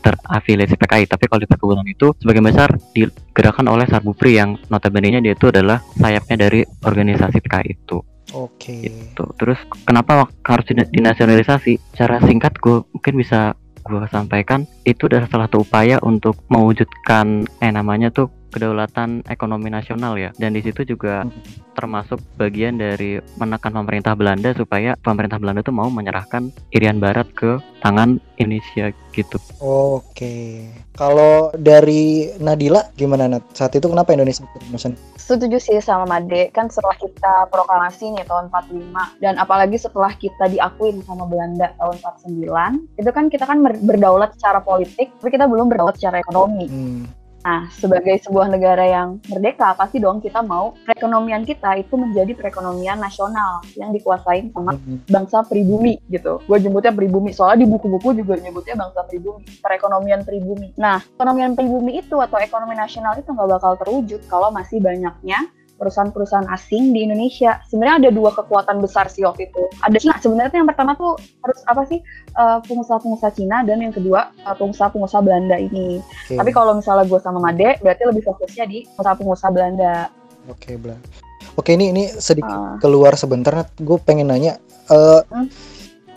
terafiliasi 0.02 0.74
PKI 0.74 1.06
tapi 1.06 1.30
kalau 1.30 1.40
di 1.40 1.48
perkebunan 1.48 1.86
itu 1.86 2.10
sebagian 2.18 2.44
besar 2.44 2.68
digerakkan 2.92 3.70
oleh 3.70 3.86
Sarbupri 3.86 4.36
yang 4.36 4.58
notabene 4.68 5.22
dia 5.22 5.32
itu 5.38 5.46
adalah 5.48 5.78
sayapnya 5.96 6.50
dari 6.50 6.60
organisasi 6.82 7.38
PKI 7.38 7.70
itu 7.70 7.98
Oke. 8.30 8.70
Okay. 8.70 8.86
Gitu. 8.86 9.24
Terus 9.42 9.58
kenapa 9.82 10.30
harus 10.46 10.66
dinasionalisasi? 10.70 11.98
Cara 11.98 12.22
singkat 12.22 12.62
gue 12.62 12.86
mungkin 12.94 13.14
bisa 13.18 13.58
gue 13.80 14.06
sampaikan 14.12 14.68
itu 14.86 15.08
adalah 15.10 15.26
salah 15.26 15.50
satu 15.50 15.66
upaya 15.66 15.96
untuk 16.04 16.38
mewujudkan 16.52 17.48
eh 17.58 17.72
namanya 17.72 18.12
tuh 18.12 18.28
kedaulatan 18.50 19.23
ekonomi 19.30 19.71
nasional 19.71 20.19
ya 20.19 20.35
dan 20.37 20.52
di 20.52 20.61
situ 20.61 20.83
juga 20.83 21.25
hmm. 21.25 21.73
termasuk 21.78 22.21
bagian 22.37 22.76
dari 22.76 23.23
menekan 23.38 23.73
pemerintah 23.73 24.12
Belanda 24.19 24.52
supaya 24.52 24.99
pemerintah 25.00 25.40
Belanda 25.40 25.64
itu 25.64 25.73
mau 25.73 25.88
menyerahkan 25.88 26.52
Irian 26.75 27.00
Barat 27.00 27.30
ke 27.33 27.57
tangan 27.80 28.21
Indonesia 28.37 28.92
gitu. 29.16 29.38
Oke. 29.61 30.69
Kalau 30.95 31.49
dari 31.57 32.28
Nadila 32.37 32.92
gimana 32.97 33.26
Nat? 33.26 33.45
Saat 33.57 33.76
itu 33.76 33.88
kenapa 33.88 34.12
Indonesia 34.12 34.45
Maksudnya? 34.69 34.99
Setuju 35.16 35.57
sih 35.57 35.78
sama 35.80 36.04
Made 36.04 36.52
kan 36.52 36.69
setelah 36.69 36.97
kita 36.99 37.49
proklamasi 37.49 38.12
nih 38.19 38.26
tahun 38.26 38.52
45 38.52 39.23
dan 39.23 39.35
apalagi 39.40 39.76
setelah 39.78 40.12
kita 40.16 40.50
diakuin 40.50 41.00
sama 41.07 41.25
Belanda 41.25 41.73
tahun 41.78 41.97
49 42.26 43.00
itu 43.00 43.11
kan 43.14 43.25
kita 43.30 43.45
kan 43.47 43.62
berdaulat 43.62 44.35
secara 44.37 44.61
politik 44.61 45.12
tapi 45.23 45.30
kita 45.33 45.47
belum 45.47 45.71
berdaulat 45.71 45.97
secara 45.97 46.21
ekonomi. 46.21 46.66
Hmm 46.69 47.19
Nah, 47.40 47.73
sebagai 47.73 48.20
sebuah 48.20 48.52
negara 48.52 48.85
yang 48.85 49.16
merdeka, 49.32 49.73
pasti 49.73 49.97
dong 49.97 50.20
kita 50.20 50.44
mau 50.44 50.76
perekonomian 50.85 51.49
kita 51.49 51.80
itu 51.80 51.97
menjadi 51.97 52.37
perekonomian 52.37 53.00
nasional 53.00 53.64
yang 53.80 53.97
dikuasai 53.97 54.52
sama 54.52 54.76
mm-hmm. 54.76 55.09
bangsa 55.09 55.40
pribumi 55.49 55.97
gitu. 56.12 56.40
Gue 56.44 56.59
jemputnya 56.61 56.92
pribumi, 56.92 57.32
soalnya 57.32 57.64
di 57.64 57.68
buku-buku 57.68 58.20
juga 58.20 58.37
nyebutnya 58.37 58.76
bangsa 58.76 59.00
pribumi, 59.09 59.42
perekonomian 59.64 60.20
pribumi. 60.28 60.76
Nah, 60.76 61.00
perekonomian 61.00 61.56
pribumi 61.56 62.04
itu 62.04 62.16
atau 62.20 62.37
ekonomi 62.37 62.76
nasional 62.76 63.16
itu 63.16 63.32
nggak 63.32 63.49
bakal 63.56 63.73
terwujud 63.80 64.20
kalau 64.28 64.52
masih 64.52 64.76
banyaknya 64.85 65.49
perusahaan-perusahaan 65.80 66.44
asing 66.52 66.92
di 66.92 67.08
Indonesia. 67.08 67.56
Sebenarnya 67.72 67.96
ada 68.04 68.10
dua 68.12 68.30
kekuatan 68.37 68.84
besar 68.84 69.08
sih 69.08 69.25
waktu 69.25 69.49
itu. 69.49 69.62
Ada 69.80 69.96
Cina. 69.96 70.14
Sebenarnya 70.20 70.60
yang 70.60 70.68
pertama 70.68 70.92
tuh 70.92 71.16
harus 71.40 71.60
apa 71.64 71.82
sih 71.88 72.04
uh, 72.37 72.60
pengusaha-pengusaha 72.68 73.32
Cina 73.32 73.64
dan 73.64 73.80
yang 73.80 73.96
kedua 73.96 74.28
uh, 74.44 74.52
pengusaha-pengusaha 74.60 75.25
Belanda 75.25 75.56
ini. 75.56 76.04
Okay. 76.28 76.37
Tapi 76.37 76.50
kalau 76.52 76.76
misalnya 76.76 77.08
gue 77.08 77.20
sama 77.25 77.40
Made, 77.40 77.80
berarti 77.80 78.02
lebih 78.04 78.22
fokusnya 78.28 78.64
di 78.68 78.84
pengusaha-pengusaha 78.92 79.50
Belanda. 79.50 80.12
Oke, 80.52 80.60
okay, 80.60 80.75
Belanda. 80.76 81.08
Oke, 81.56 81.75
ini 81.75 81.90
ini 81.90 82.04
sedikit 82.12 82.52
uh. 82.52 82.76
keluar 82.78 83.16
sebentar. 83.16 83.64
Gue 83.80 83.96
pengen 83.96 84.28
nanya, 84.28 84.60
uh, 84.92 85.25
hmm? 85.32 85.49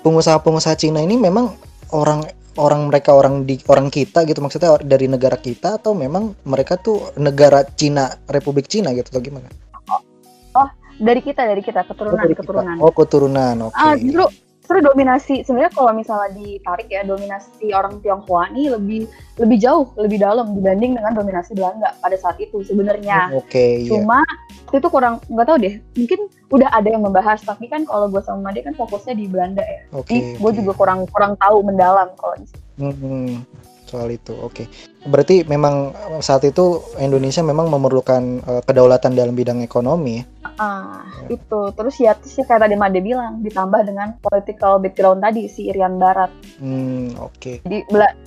pengusaha-pengusaha 0.03 0.75
Cina 0.75 1.00
ini 1.00 1.15
memang 1.15 1.55
orang 1.96 2.27
orang 2.57 2.89
mereka 2.89 3.15
orang 3.17 3.45
di 3.48 3.57
orang 3.69 3.89
kita 3.89 4.25
gitu 4.29 4.39
maksudnya 4.41 4.77
dari 4.81 5.10
negara 5.10 5.38
kita 5.38 5.81
atau 5.81 5.98
memang 5.98 6.38
mereka 6.45 6.77
tuh 6.77 7.13
negara 7.17 7.65
Cina 7.74 8.13
Republik 8.29 8.69
Cina 8.69 8.93
gitu 8.93 9.10
atau 9.10 9.24
gimana? 9.24 9.50
Oh, 10.53 10.69
dari 11.01 11.22
kita 11.25 11.50
dari 11.50 11.62
kita 11.65 11.81
keturunan 11.89 12.17
oh, 12.17 12.22
dari 12.22 12.36
keturunan. 12.38 12.75
Kita. 12.77 12.86
Oh 12.86 12.93
keturunan 12.93 13.55
oke. 13.69 13.74
Okay. 13.74 13.86
Ah 13.89 13.95
justru 13.98 14.25
justru 14.63 14.79
dominasi 14.79 15.43
sebenarnya 15.43 15.75
kalau 15.75 15.91
misalnya 15.91 16.39
ditarik 16.39 16.88
ya 16.88 17.03
dominasi 17.03 17.75
orang 17.75 18.00
Tionghoa 18.00 18.48
ini 18.55 18.72
lebih 18.72 19.12
lebih 19.36 19.60
jauh 19.60 19.91
lebih 20.00 20.24
dalam 20.24 20.55
dibanding 20.55 20.96
dengan 20.96 21.12
dominasi 21.12 21.51
Belanda 21.51 21.91
pada 22.00 22.15
saat 22.15 22.39
itu 22.39 22.63
sebenarnya. 22.63 23.36
Oke. 23.36 23.51
Okay, 23.51 23.72
iya. 23.84 23.91
Cuma 23.91 24.24
yeah. 24.24 24.79
itu 24.79 24.88
kurang 24.88 25.20
nggak 25.27 25.46
tahu 25.51 25.58
deh 25.60 25.75
mungkin 26.00 26.20
udah 26.48 26.70
ada 26.72 26.88
yang 26.88 27.03
membahas 27.03 27.43
tapi 27.43 27.67
kan 27.67 27.84
kalau 27.84 28.08
gue 28.08 28.24
sama 28.24 28.50
Made 28.50 28.63
kan 28.63 28.72
fokusnya 28.72 29.20
di 29.20 29.27
Belanda 29.27 29.67
ya. 29.67 29.84
Oke. 29.91 30.08
Okay, 30.08 30.15
Jadi 30.15 30.39
gue 30.39 30.48
okay. 30.48 30.58
juga 30.63 30.72
kurang 30.79 31.00
kurang 31.12 31.36
tahu 31.36 31.60
mendalam 31.60 32.08
kalau 32.15 32.39
di 32.39 32.48
Hmm, 32.74 33.46
soal 33.94 34.10
itu, 34.10 34.34
oke. 34.34 34.66
Okay. 34.66 34.66
Berarti 35.06 35.46
memang 35.46 35.94
saat 36.26 36.42
itu 36.50 36.82
Indonesia 36.98 37.46
memang 37.46 37.70
memerlukan 37.70 38.42
uh, 38.42 38.62
kedaulatan 38.66 39.14
dalam 39.14 39.38
bidang 39.38 39.62
ekonomi. 39.62 40.26
Ah, 40.58 41.06
ya. 41.30 41.38
itu. 41.38 41.62
Terus 41.78 41.96
ya, 42.02 42.18
terus 42.18 42.34
ya 42.42 42.44
kayak 42.50 42.66
tadi 42.66 42.74
Made 42.74 43.00
bilang, 43.06 43.46
ditambah 43.46 43.86
dengan 43.86 44.18
political 44.18 44.82
background 44.82 45.22
tadi 45.22 45.46
si 45.46 45.70
Irian 45.70 46.02
Barat. 46.02 46.34
Hmm, 46.58 47.14
oke. 47.22 47.38
Okay. 47.38 47.56
Jadi 47.62 47.78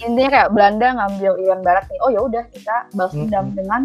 intinya 0.06 0.30
kayak 0.30 0.48
Belanda 0.54 0.86
ngambil 1.02 1.32
Irian 1.42 1.62
Barat 1.66 1.84
nih. 1.90 1.98
Oh 2.06 2.10
ya 2.14 2.20
udah 2.22 2.44
kita 2.54 2.76
balas 2.94 3.10
hmm, 3.10 3.20
dendam 3.26 3.46
hmm. 3.50 3.56
dengan 3.58 3.80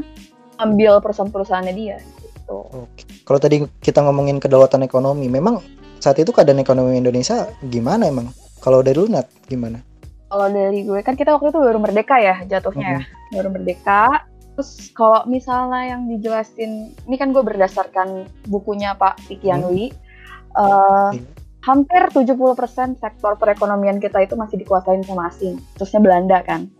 ambil 0.62 1.02
perusahaan-perusahaannya 1.02 1.74
dia. 1.74 1.98
Gitu. 2.22 2.58
Oke. 2.70 3.02
Kalau 3.26 3.40
tadi 3.42 3.66
kita 3.82 4.06
ngomongin 4.06 4.38
kedaulatan 4.38 4.86
ekonomi, 4.86 5.26
memang 5.26 5.58
saat 6.02 6.18
itu 6.18 6.34
keadaan 6.34 6.62
ekonomi 6.62 6.98
Indonesia 6.98 7.46
gimana 7.66 8.10
emang? 8.10 8.34
Kalau 8.62 8.82
dari 8.82 8.98
Lunat 8.98 9.30
gimana? 9.50 9.91
Kalau 10.32 10.48
dari 10.48 10.88
gue 10.88 11.00
kan 11.04 11.20
kita 11.20 11.36
waktu 11.36 11.52
itu 11.52 11.60
baru 11.60 11.80
merdeka 11.84 12.16
ya 12.16 12.40
jatuhnya 12.48 13.04
mm-hmm. 13.04 13.36
baru 13.36 13.50
merdeka. 13.52 14.04
Terus 14.56 14.92
kalau 14.96 15.28
misalnya 15.28 15.96
yang 15.96 16.08
dijelasin 16.08 16.96
ini 16.96 17.16
kan 17.20 17.36
gue 17.36 17.44
berdasarkan 17.44 18.24
bukunya 18.48 18.96
Pak 18.96 19.28
Pikianui 19.28 19.92
mm-hmm. 19.92 20.56
uh, 20.56 21.12
mm-hmm. 21.12 21.24
hampir 21.68 22.02
70% 22.16 23.04
sektor 23.04 23.36
perekonomian 23.36 24.00
kita 24.00 24.24
itu 24.24 24.40
masih 24.40 24.64
dikuasain 24.64 25.04
sama 25.04 25.28
asing 25.28 25.60
terusnya 25.76 26.00
Belanda 26.00 26.40
kan. 26.48 26.72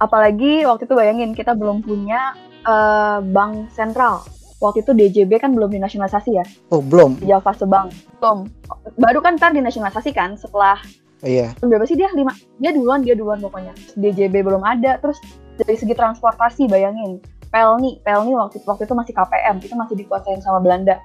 Apalagi 0.00 0.64
waktu 0.64 0.88
itu 0.88 0.96
bayangin 0.96 1.36
kita 1.36 1.52
belum 1.52 1.84
punya 1.84 2.32
uh, 2.64 3.20
bank 3.20 3.68
sentral. 3.76 4.24
Waktu 4.56 4.88
itu 4.88 4.96
DJB 4.96 5.36
kan 5.36 5.52
belum 5.52 5.68
dinasionalisasi 5.68 6.30
ya. 6.32 6.44
Oh 6.72 6.80
belum? 6.80 7.20
Java 7.28 7.52
Sebang 7.52 7.92
belum. 8.24 8.48
Baru 8.96 9.20
kan 9.20 9.36
ntar 9.36 9.52
dinasionalisasi 9.52 10.16
kan 10.16 10.40
setelah 10.40 10.80
Iya. 11.24 11.56
Berapa 11.64 11.88
sih 11.88 11.96
dia 11.96 12.12
lima? 12.12 12.32
Dia 12.60 12.76
duluan, 12.76 13.00
dia 13.00 13.16
duluan 13.16 13.40
pokoknya. 13.40 13.72
DJB 13.96 14.44
belum 14.44 14.60
ada. 14.60 15.00
Terus 15.00 15.16
dari 15.56 15.76
segi 15.78 15.96
transportasi 15.96 16.68
bayangin, 16.68 17.20
Pelni, 17.48 18.02
Pelni 18.04 18.36
waktu 18.36 18.60
waktu 18.68 18.84
itu 18.84 18.94
masih 18.94 19.12
KPM, 19.16 19.56
itu 19.64 19.74
masih 19.76 19.96
dikuasain 19.96 20.44
sama 20.44 20.60
Belanda. 20.60 21.00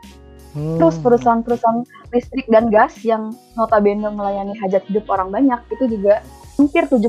Hmm. 0.52 0.76
Terus 0.76 1.00
perusahaan-perusahaan 1.00 1.88
listrik 2.12 2.44
dan 2.52 2.68
gas 2.68 3.00
yang 3.08 3.32
notabene 3.56 4.04
melayani 4.12 4.52
hajat 4.60 4.84
hidup 4.92 5.08
orang 5.08 5.32
banyak 5.32 5.60
itu 5.72 5.96
juga 5.96 6.20
hampir 6.60 6.86
70% 6.86 7.08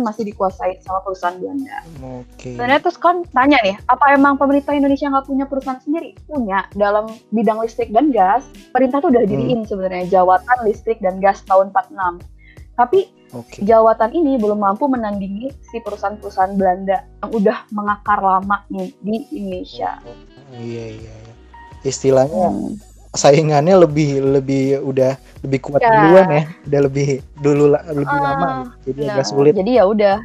masih 0.00 0.24
dikuasai 0.30 0.80
sama 0.80 1.02
perusahaan 1.02 1.36
Belanda. 1.36 1.82
Oke. 2.00 2.54
Okay. 2.54 2.56
Dan 2.56 2.78
terus 2.80 2.96
kan 2.96 3.26
tanya 3.34 3.58
nih, 3.60 3.76
apa 3.90 4.14
emang 4.14 4.38
pemerintah 4.38 4.72
Indonesia 4.72 5.10
nggak 5.10 5.26
punya 5.26 5.44
perusahaan 5.44 5.82
sendiri? 5.82 6.14
Punya. 6.24 6.64
Dalam 6.72 7.10
bidang 7.34 7.60
listrik 7.60 7.90
dan 7.90 8.14
gas, 8.14 8.46
pemerintah 8.70 9.02
tuh 9.02 9.10
udah 9.10 9.26
diriin 9.26 9.66
hmm. 9.66 9.68
sebenarnya 9.68 10.06
jawatan 10.08 10.58
listrik 10.64 11.02
dan 11.02 11.18
gas 11.18 11.42
tahun 11.44 11.74
46. 11.74 12.22
Tapi 12.74 13.06
okay. 13.30 13.62
jawatan 13.62 14.10
ini 14.14 14.34
belum 14.38 14.58
mampu 14.58 14.90
menandingi 14.90 15.50
si 15.70 15.78
perusahaan-perusahaan 15.78 16.58
Belanda 16.58 17.06
yang 17.22 17.30
udah 17.30 17.58
mengakar 17.70 18.18
lama 18.18 18.66
nih 18.70 18.90
di 18.98 19.16
Indonesia. 19.34 20.02
Oh, 20.02 20.18
iya 20.58 20.98
iya. 20.98 21.14
iya. 21.14 21.32
Istilahnya 21.86 22.50
hmm. 22.50 22.74
saingannya 23.14 23.78
lebih 23.78 24.18
lebih 24.40 24.82
udah 24.82 25.14
lebih 25.46 25.58
kuat 25.70 25.84
ya. 25.84 25.90
duluan 25.92 26.26
ya, 26.32 26.42
udah 26.66 26.80
lebih 26.90 27.08
dulu 27.38 27.64
lebih 27.76 28.16
uh, 28.16 28.24
lama, 28.24 28.48
jadi 28.82 29.00
nah, 29.04 29.12
agak 29.20 29.26
sulit. 29.28 29.52
Jadi 29.54 29.72
ya 29.76 29.84
udah 29.84 30.16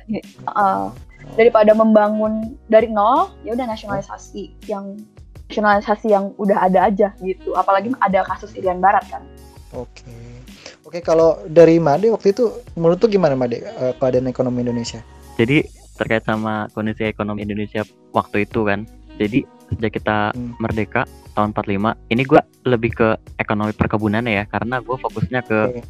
uh, 0.50 0.88
daripada 1.36 1.76
membangun 1.76 2.56
dari 2.72 2.88
nol, 2.90 3.30
ya 3.46 3.54
udah 3.54 3.68
nasionalisasi 3.68 4.56
yang 4.66 4.98
nasionalisasi 5.52 6.08
yang 6.10 6.32
udah 6.40 6.66
ada 6.66 6.88
aja 6.88 7.12
gitu. 7.22 7.54
Apalagi 7.54 7.94
ada 8.00 8.24
kasus 8.26 8.56
Irian 8.56 8.80
Barat 8.80 9.04
kan. 9.12 9.22
Oke. 9.76 10.08
Okay. 10.08 10.39
Oke, 10.90 11.06
kalau 11.06 11.38
dari 11.46 11.78
Made 11.78 12.10
waktu 12.10 12.34
itu 12.34 12.50
menurut 12.74 12.98
tuh 12.98 13.14
gimana 13.14 13.38
Made 13.38 13.62
uh, 13.62 13.94
keadaan 14.02 14.26
ekonomi 14.26 14.66
Indonesia? 14.66 15.06
Jadi 15.38 15.62
terkait 16.02 16.26
sama 16.26 16.66
kondisi 16.74 17.06
ekonomi 17.06 17.46
Indonesia 17.46 17.86
waktu 18.10 18.50
itu 18.50 18.66
kan. 18.66 18.90
Jadi 19.22 19.46
sejak 19.70 20.02
kita 20.02 20.34
hmm. 20.34 20.58
merdeka 20.58 21.06
tahun 21.38 21.54
45, 21.54 21.94
ini 22.10 22.24
gue 22.26 22.42
lebih 22.66 22.92
ke 22.98 23.22
ekonomi 23.38 23.70
perkebunan 23.78 24.26
ya 24.26 24.50
karena 24.50 24.82
gue 24.82 24.98
fokusnya 24.98 25.46
ke 25.46 25.60
okay. 25.78 25.86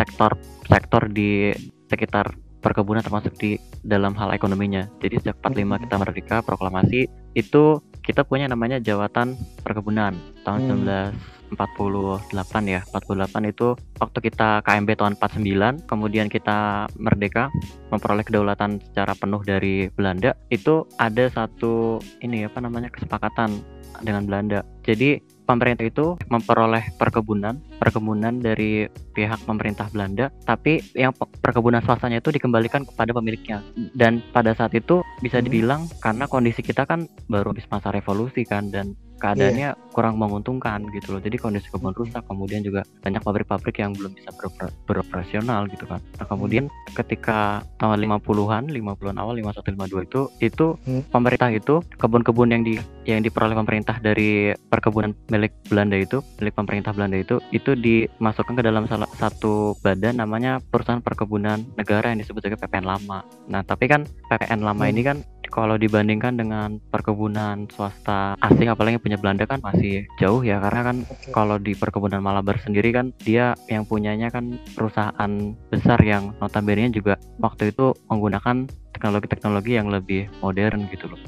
sektor 0.00 0.32
sektor 0.72 1.04
di 1.12 1.52
sekitar 1.92 2.32
perkebunan 2.64 3.04
termasuk 3.04 3.36
di 3.36 3.60
dalam 3.84 4.16
hal 4.16 4.32
ekonominya. 4.32 4.88
Jadi 5.04 5.20
sejak 5.20 5.36
45 5.44 5.76
Hmm. 5.76 5.84
kita 5.84 5.96
merdeka 6.00 6.36
proklamasi 6.40 7.00
itu 7.36 7.76
kita 8.00 8.24
punya 8.24 8.48
namanya 8.48 8.80
jawatan 8.80 9.36
perkebunan 9.60 10.16
tahun 10.48 10.60
Hmm. 10.64 11.12
1948 11.52 12.30
ya. 12.70 12.80
48 12.94 13.52
itu 13.52 13.74
waktu 13.98 14.18
kita 14.30 14.62
KMB 14.62 14.90
tahun 14.96 15.14
49, 15.18 15.90
kemudian 15.90 16.26
kita 16.30 16.86
merdeka 16.96 17.50
memperoleh 17.90 18.24
kedaulatan 18.24 18.78
secara 18.92 19.12
penuh 19.18 19.42
dari 19.42 19.90
Belanda, 19.92 20.34
itu 20.48 20.86
ada 20.96 21.26
satu 21.30 21.98
ini 22.22 22.46
apa 22.46 22.62
namanya 22.62 22.88
kesepakatan 22.90 23.60
dengan 24.00 24.24
Belanda. 24.24 24.64
Jadi 24.86 25.20
pemerintah 25.44 25.84
itu 25.84 26.14
memperoleh 26.30 26.94
perkebunan, 26.96 27.58
perkebunan 27.80 28.38
dari 28.38 28.84
pihak 29.10 29.40
pemerintah 29.42 29.88
Belanda, 29.88 30.28
tapi 30.44 30.84
yang 30.92 31.10
pe- 31.10 31.26
perkebunan 31.40 31.80
swastanya 31.80 32.20
itu 32.20 32.28
dikembalikan 32.28 32.84
kepada 32.84 33.10
pemiliknya. 33.10 33.64
Dan 33.96 34.20
pada 34.30 34.52
saat 34.52 34.76
itu 34.76 35.00
bisa 35.18 35.40
Hmm. 35.40 35.46
dibilang 35.48 35.80
karena 35.98 36.28
kondisi 36.28 36.60
kita 36.60 36.84
kan 36.84 37.08
baru 37.26 37.50
habis 37.50 37.64
masa 37.66 37.88
revolusi 37.88 38.44
kan 38.44 38.68
dan 38.68 38.92
keadaannya 39.20 39.76
kurang 39.92 40.16
menguntungkan 40.16 40.80
gitu 40.96 41.12
loh. 41.12 41.20
Jadi 41.20 41.36
kondisi 41.36 41.68
kebun 41.68 41.92
rusak, 41.92 42.24
kemudian 42.24 42.64
juga 42.64 42.88
banyak 43.04 43.20
pabrik-pabrik 43.20 43.76
yang 43.76 43.92
belum 43.92 44.16
bisa 44.16 44.32
beroper- 44.32 44.72
beroperasional 44.88 45.68
gitu 45.68 45.84
kan. 45.84 46.00
Nah, 46.16 46.24
kemudian 46.24 46.72
ketika 46.96 47.60
tahun 47.76 48.00
50-an, 48.00 48.72
50-an 48.72 49.20
awal 49.20 49.36
51 49.36 49.76
52 49.76 50.08
itu 50.08 50.20
itu 50.40 50.66
Hmm. 50.88 51.04
pemerintah 51.12 51.52
itu 51.52 51.84
kebun-kebun 52.00 52.48
yang 52.48 52.64
di 52.64 52.80
yang 53.04 53.20
diperoleh 53.20 53.56
pemerintah 53.56 54.00
dari 54.00 54.56
perkebunan 54.70 55.12
milik 55.28 55.52
Belanda 55.68 56.00
itu, 56.00 56.24
milik 56.40 56.56
pemerintah 56.56 56.96
Belanda 56.96 57.20
itu 57.20 57.36
itu 57.50 57.69
dimasukkan 57.74 58.54
ke 58.56 58.62
dalam 58.64 58.86
salah 58.86 59.08
satu 59.18 59.76
badan 59.80 60.18
namanya 60.18 60.58
Perusahaan 60.60 61.02
Perkebunan 61.02 61.62
Negara 61.74 62.12
yang 62.12 62.20
disebut 62.22 62.42
sebagai 62.44 62.60
PPN 62.62 62.86
lama. 62.86 63.22
Nah, 63.50 63.62
tapi 63.66 63.90
kan 63.90 64.06
PPN 64.30 64.62
lama 64.62 64.84
Hmm. 64.86 64.92
ini 64.92 65.02
kan 65.04 65.18
kalau 65.50 65.74
dibandingkan 65.74 66.38
dengan 66.38 66.78
perkebunan 66.94 67.66
swasta 67.74 68.38
asing 68.38 68.70
apalagi 68.70 68.96
yang 68.96 69.04
punya 69.04 69.18
Belanda 69.18 69.44
kan 69.50 69.58
masih 69.60 70.06
jauh 70.16 70.40
ya 70.46 70.62
karena 70.62 70.80
kan 70.86 70.96
Oke. 71.10 71.34
kalau 71.34 71.58
di 71.58 71.74
perkebunan 71.74 72.22
Malabar 72.22 72.56
sendiri 72.62 72.94
kan 72.94 73.10
dia 73.26 73.58
yang 73.66 73.82
punyanya 73.82 74.30
kan 74.30 74.56
perusahaan 74.78 75.32
besar 75.68 75.98
yang 76.06 76.32
notabene 76.38 76.94
juga 76.94 77.18
waktu 77.42 77.74
itu 77.74 77.92
menggunakan 78.06 78.70
teknologi-teknologi 78.94 79.74
yang 79.74 79.90
lebih 79.90 80.30
modern 80.38 80.86
gitu 80.88 81.10
loh. 81.10 81.20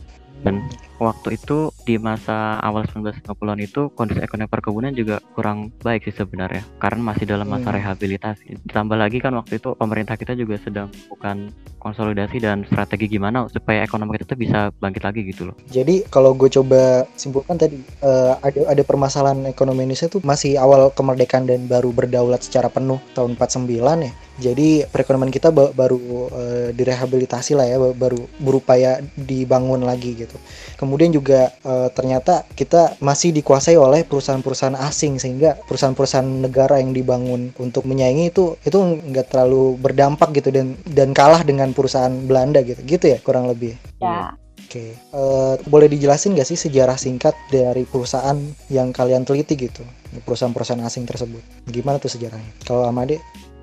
Dan 0.42 0.66
waktu 0.99 1.34
itu 1.34 1.70
di 1.82 1.99
masa 1.99 2.58
awal 2.62 2.87
1950-an 2.87 3.58
itu 3.58 3.90
kondisi 3.94 4.22
ekonomi 4.22 4.46
perkebunan 4.46 4.94
juga 4.94 5.18
kurang 5.34 5.75
baik 5.82 6.06
sih 6.06 6.14
sebenarnya 6.14 6.62
karena 6.78 7.00
masih 7.02 7.26
dalam 7.26 7.46
masa 7.46 7.70
Hmm. 7.70 7.78
rehabilitasi. 7.78 8.58
Ditambah 8.66 8.99
lagi 8.99 9.18
kan 9.18 9.34
waktu 9.34 9.58
itu 9.58 9.75
pemerintah 9.75 10.14
kita 10.14 10.34
juga 10.34 10.58
sedang 10.58 10.90
melakukan 10.90 11.50
konsolidasi 11.78 12.38
dan 12.38 12.62
strategi 12.66 13.11
gimana 13.11 13.50
supaya 13.50 13.82
ekonomi 13.82 14.14
kita 14.14 14.34
tuh 14.34 14.38
bisa 14.38 14.70
bangkit 14.78 15.02
lagi 15.02 15.20
gitu 15.26 15.50
loh. 15.50 15.56
Jadi 15.66 16.06
kalau 16.06 16.30
gue 16.34 16.46
coba 16.46 17.06
simpulkan 17.18 17.58
tadi 17.58 17.82
eh, 17.82 18.34
ada 18.38 18.61
ada 18.70 18.82
permasalahan 18.87 19.50
ekonomi 19.50 19.82
Indonesia 19.82 20.06
tuh 20.06 20.22
masih 20.22 20.58
awal 20.58 20.94
kemerdekaan 20.94 21.50
dan 21.50 21.66
baru 21.66 21.90
berdaulat 21.90 22.46
secara 22.46 22.70
penuh 22.70 23.02
tahun 23.14 23.34
49 23.34 24.06
ya. 24.06 24.12
Jadi 24.41 24.89
perekonomian 24.89 25.29
kita 25.29 25.53
ba- 25.53 25.73
baru 25.73 26.01
eh, 26.33 26.69
direhabilitasi 26.73 27.53
lah 27.53 27.67
ya, 27.69 27.77
ba- 27.77 27.93
baru 27.97 28.21
berupaya 28.41 29.05
dibangun 29.17 29.85
lagi 29.85 30.17
gitu. 30.17 30.37
Kemudian 30.81 31.12
juga 31.12 31.53
eh, 31.53 31.89
ternyata 31.93 32.49
kita 32.57 32.97
masih 33.05 33.37
dikuasai 33.37 33.77
oleh 33.77 34.09
perusahaan-perusahaan 34.09 34.79
asing 34.89 35.21
sehingga 35.21 35.61
perusahaan-perusahaan 35.69 36.29
negara 36.45 36.81
yang 36.81 36.97
dibangun 36.97 37.53
untuk 37.61 37.85
menyaingi 37.85 38.33
itu 38.33 38.57
itu 38.65 38.79
nggak 38.81 39.33
terlalu 39.33 39.77
berdampak 39.77 40.33
gitu 40.33 40.49
dan 40.49 40.77
dan 40.89 41.12
kalah 41.12 41.45
dengan 41.45 41.77
perusahaan 41.77 42.12
Belanda 42.25 42.65
gitu. 42.65 42.81
Gitu 42.85 43.12
ya 43.12 43.19
kurang 43.21 43.49
lebih. 43.53 43.77
Ya, 44.03 44.35
Oke, 44.73 44.97
eh, 44.97 45.55
boleh 45.69 45.85
dijelasin 45.85 46.33
nggak 46.33 46.49
sih 46.49 46.57
sejarah 46.57 46.97
singkat 46.97 47.37
dari 47.53 47.85
perusahaan 47.85 48.41
yang 48.73 48.89
kalian 48.89 49.21
teliti 49.21 49.69
gitu, 49.69 49.85
perusahaan-perusahaan 50.25 50.81
asing 50.89 51.05
tersebut? 51.05 51.45
Gimana 51.69 52.01
tuh 52.01 52.09
sejarahnya? 52.09 52.49
Kalau 52.65 52.89
Amade, 52.89 53.21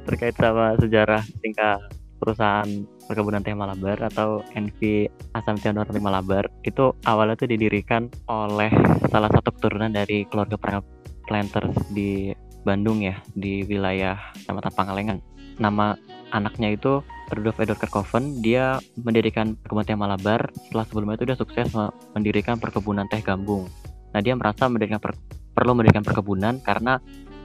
terkait 0.09 0.33
sama 0.33 0.73
sejarah 0.81 1.21
tingkah 1.45 1.77
perusahaan 2.19 2.67
perkebunan 3.07 3.41
teh 3.41 3.55
Malabar 3.55 3.97
atau 4.11 4.43
NV 4.53 5.07
Asam 5.33 5.55
Tianor 5.57 5.87
Teh 5.87 6.03
Malabar 6.03 6.45
itu 6.67 6.93
awalnya 7.07 7.39
tuh 7.39 7.49
didirikan 7.49 8.11
oleh 8.27 8.69
salah 9.09 9.31
satu 9.31 9.55
keturunan 9.55 9.89
dari 9.89 10.27
keluarga 10.27 10.59
para 10.59 10.79
planters 11.25 11.73
di 11.95 12.35
Bandung 12.67 13.01
ya 13.01 13.17
di 13.33 13.63
wilayah 13.63 14.19
Kecamatan 14.43 14.73
Pangalengan. 14.75 15.17
Nama 15.57 15.95
anaknya 16.35 16.75
itu 16.75 16.99
Rudolf 17.31 17.61
Edward 17.61 17.79
Kerkhoven 17.79 18.43
dia 18.43 18.77
mendirikan 18.99 19.55
perkebunan 19.55 19.87
teh 19.87 19.97
Malabar 19.97 20.41
setelah 20.67 20.85
sebelumnya 20.85 21.15
itu 21.17 21.25
dia 21.29 21.37
sukses 21.39 21.67
me- 21.71 21.93
mendirikan 22.13 22.59
perkebunan 22.59 23.07
teh 23.07 23.23
Gambung. 23.23 23.65
Nah 24.11 24.19
dia 24.19 24.33
merasa 24.35 24.67
mendirikan 24.67 24.99
per- 24.99 25.17
perlu 25.55 25.77
mendirikan 25.77 26.01
perkebunan 26.01 26.61
karena 26.61 26.97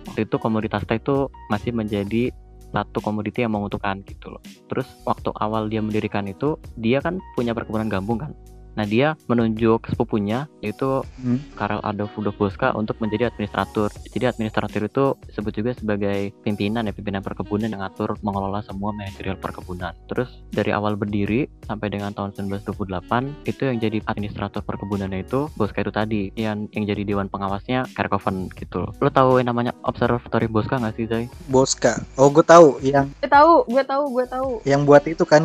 waktu 0.09 0.29
itu 0.29 0.37
komoditas 0.37 0.85
teh 0.85 1.01
itu 1.01 1.29
masih 1.49 1.73
menjadi 1.73 2.33
satu 2.75 2.99
komoditi 2.99 3.47
yang 3.47 3.55
menguntungkan 3.55 4.03
gitu 4.03 4.35
loh. 4.35 4.43
Terus 4.67 4.91
waktu 5.07 5.31
awal 5.39 5.71
dia 5.71 5.79
mendirikan 5.79 6.27
itu 6.27 6.59
dia 6.75 6.99
kan 6.99 7.23
punya 7.39 7.55
perkebunan 7.55 7.87
gambung 7.87 8.19
kan. 8.19 8.35
Nah 8.75 8.85
dia 8.85 9.15
menunjuk 9.27 9.87
sepupunya 9.91 10.47
yaitu 10.61 11.07
Hmm. 11.21 11.41
Karel 11.57 11.81
Adolf 11.83 12.13
Rudolf 12.19 12.37
Boska 12.37 12.75
untuk 12.75 12.99
menjadi 13.01 13.31
administrator. 13.31 13.89
Jadi 14.11 14.25
administrator 14.29 14.83
itu 14.83 15.05
disebut 15.31 15.53
juga 15.55 15.71
sebagai 15.75 16.35
pimpinan 16.43 16.85
ya 16.85 16.93
pimpinan 16.93 17.23
perkebunan 17.23 17.71
yang 17.71 17.81
ngatur 17.81 18.19
mengelola 18.21 18.61
semua 18.67 18.91
manajerial 18.93 19.39
perkebunan. 19.39 19.95
Terus 20.11 20.29
dari 20.51 20.75
awal 20.75 20.99
berdiri 20.99 21.47
sampai 21.65 21.89
dengan 21.89 22.13
tahun 22.13 22.35
1928 22.37 23.49
itu 23.49 23.63
yang 23.65 23.79
jadi 23.81 23.99
administrator 24.05 24.61
perkebunannya 24.63 25.25
itu 25.25 25.49
Boska 25.57 25.81
itu 25.81 25.93
tadi 25.95 26.21
yang 26.35 26.67
yang 26.75 26.85
jadi 26.85 27.03
dewan 27.07 27.31
pengawasnya 27.31 27.87
Kerkhoven 27.95 28.51
gitu 28.55 28.85
loh. 28.85 28.91
Lo 29.01 29.09
tahu 29.09 29.39
yang 29.41 29.49
namanya 29.55 29.73
Observatory 29.87 30.51
Boska 30.51 30.77
nggak 30.77 30.95
sih 30.99 31.07
Zai? 31.09 31.25
Boska. 31.49 32.03
Oh, 32.19 32.29
gue 32.29 32.45
tahu 32.45 32.79
yang 32.83 33.09
gue 33.23 33.31
tahu, 33.31 33.65
gue 33.71 33.85
tahu, 33.85 34.03
gue 34.13 34.27
tahu. 34.29 34.51
yang 34.67 34.83
buat 34.85 35.05
itu 35.07 35.23
kan 35.25 35.45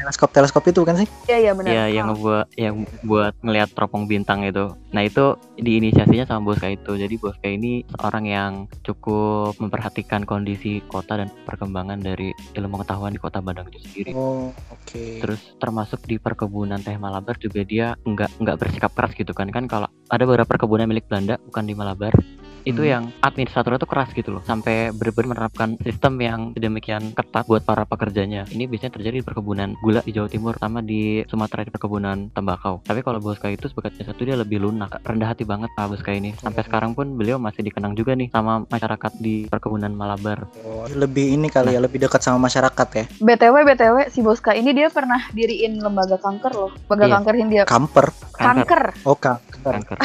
ngelihat 0.00 0.16
teleskop-teleskop 0.16 0.64
itu 0.72 0.80
kan 0.88 0.96
sih? 0.96 1.08
Iya, 1.28 1.38
iya 1.38 1.52
benar. 1.52 1.70
Iya, 1.70 1.84
yang 1.92 2.06
ngebuat 2.12 2.46
yang 2.56 2.74
buat 3.04 3.34
ngelihat 3.44 3.68
teropong 3.76 4.08
bintang 4.08 4.40
itu. 4.48 4.72
Nah, 4.96 5.02
itu 5.04 5.36
diinisiasinya 5.60 6.24
sama 6.24 6.50
Boska 6.50 6.72
itu. 6.72 6.96
Jadi 6.96 7.14
Boska 7.20 7.46
ini 7.46 7.84
seorang 7.96 8.24
yang 8.24 8.52
cukup 8.80 9.60
memperhatikan 9.60 10.24
kondisi 10.24 10.80
kota 10.88 11.20
dan 11.20 11.28
perkembangan 11.44 12.00
dari 12.00 12.32
ilmu 12.56 12.80
pengetahuan 12.80 13.12
di 13.12 13.20
kota 13.20 13.44
Bandung 13.44 13.68
itu 13.68 13.78
sendiri. 13.84 14.10
Oh, 14.16 14.48
oke. 14.72 15.20
Terus 15.20 15.40
termasuk 15.60 16.00
di 16.08 16.16
perkebunan 16.16 16.80
teh 16.80 16.96
Malabar 16.96 17.36
juga 17.36 17.60
dia 17.62 17.92
nggak 18.08 18.40
nggak 18.40 18.56
bersikap 18.56 18.90
keras 18.96 19.12
gitu 19.12 19.36
kan 19.36 19.52
kan 19.52 19.68
kalau 19.68 19.88
ada 20.08 20.24
beberapa 20.24 20.56
perkebunan 20.56 20.88
milik 20.88 21.06
Belanda 21.06 21.36
bukan 21.46 21.64
di 21.68 21.74
Malabar 21.76 22.12
itu 22.62 22.78
Hmm. 22.78 22.90
yang 22.90 23.04
administratornya 23.20 23.78
tuh 23.78 23.86
keras 23.86 24.10
gitu 24.10 24.30
loh 24.30 24.42
sampai 24.42 24.90
benar-benar 24.90 25.28
menerapkan 25.30 25.78
sistem 25.78 26.14
yang 26.18 26.40
sedemikian 26.52 27.12
ketat 27.12 27.44
buat 27.44 27.60
para 27.60 27.84
pekerjanya 27.84 28.44
ini 28.48 28.64
biasanya 28.64 28.92
terjadi 28.92 29.16
di 29.18 29.24
perkebunan 29.24 29.76
gula 29.78 30.00
di 30.00 30.10
Jawa 30.10 30.26
Timur 30.26 30.54
sama 30.54 30.80
di 30.80 31.00
Sumatera 31.24 31.62
di 31.62 31.70
perkebunan 31.70 32.30
tembakau 32.30 32.80
tapi 32.82 33.00
kalau 33.00 33.18
Boska 33.18 33.48
itu 33.48 33.66
sebagai 33.66 33.92
satu 33.96 34.20
dia 34.20 34.34
lebih 34.34 34.60
lunak 34.60 35.00
rendah 35.00 35.28
hati 35.28 35.42
banget 35.42 35.70
Pak 35.70 35.86
Boska 35.88 36.10
ini 36.10 36.36
sampai 36.36 36.60
Hmm. 36.60 36.68
sekarang 36.68 36.90
pun 36.92 37.12
beliau 37.12 37.36
masih 37.36 37.60
dikenang 37.60 37.92
juga 37.92 38.12
nih 38.12 38.28
sama 38.28 38.64
masyarakat 38.64 39.12
di 39.16 39.46
perkebunan 39.46 39.90
Malabar 39.90 40.44
Oh, 40.62 40.84
lebih 40.88 41.30
ini 41.30 41.48
kali 41.48 41.72
ya, 41.72 41.80
lebih 41.80 41.98
dekat 41.98 42.20
sama 42.20 42.40
masyarakat 42.40 42.88
ya. 42.92 43.04
BTW, 43.16 43.54
BTW, 43.64 43.96
si 44.08 44.20
Boska 44.20 44.52
ini 44.52 44.70
dia 44.70 44.88
pernah 44.88 45.28
diriin 45.30 45.76
lembaga 45.76 46.16
kanker 46.16 46.52
loh. 46.52 46.70
Lembaga 46.86 47.04
Iya. 47.04 47.14
kanker 47.16 47.34
Hindia. 47.34 47.62
Kamper. 47.64 48.06
Kanker. 48.32 48.82
Oh, 49.02 49.14
kanker. 49.14 49.60
kanker 49.62 49.98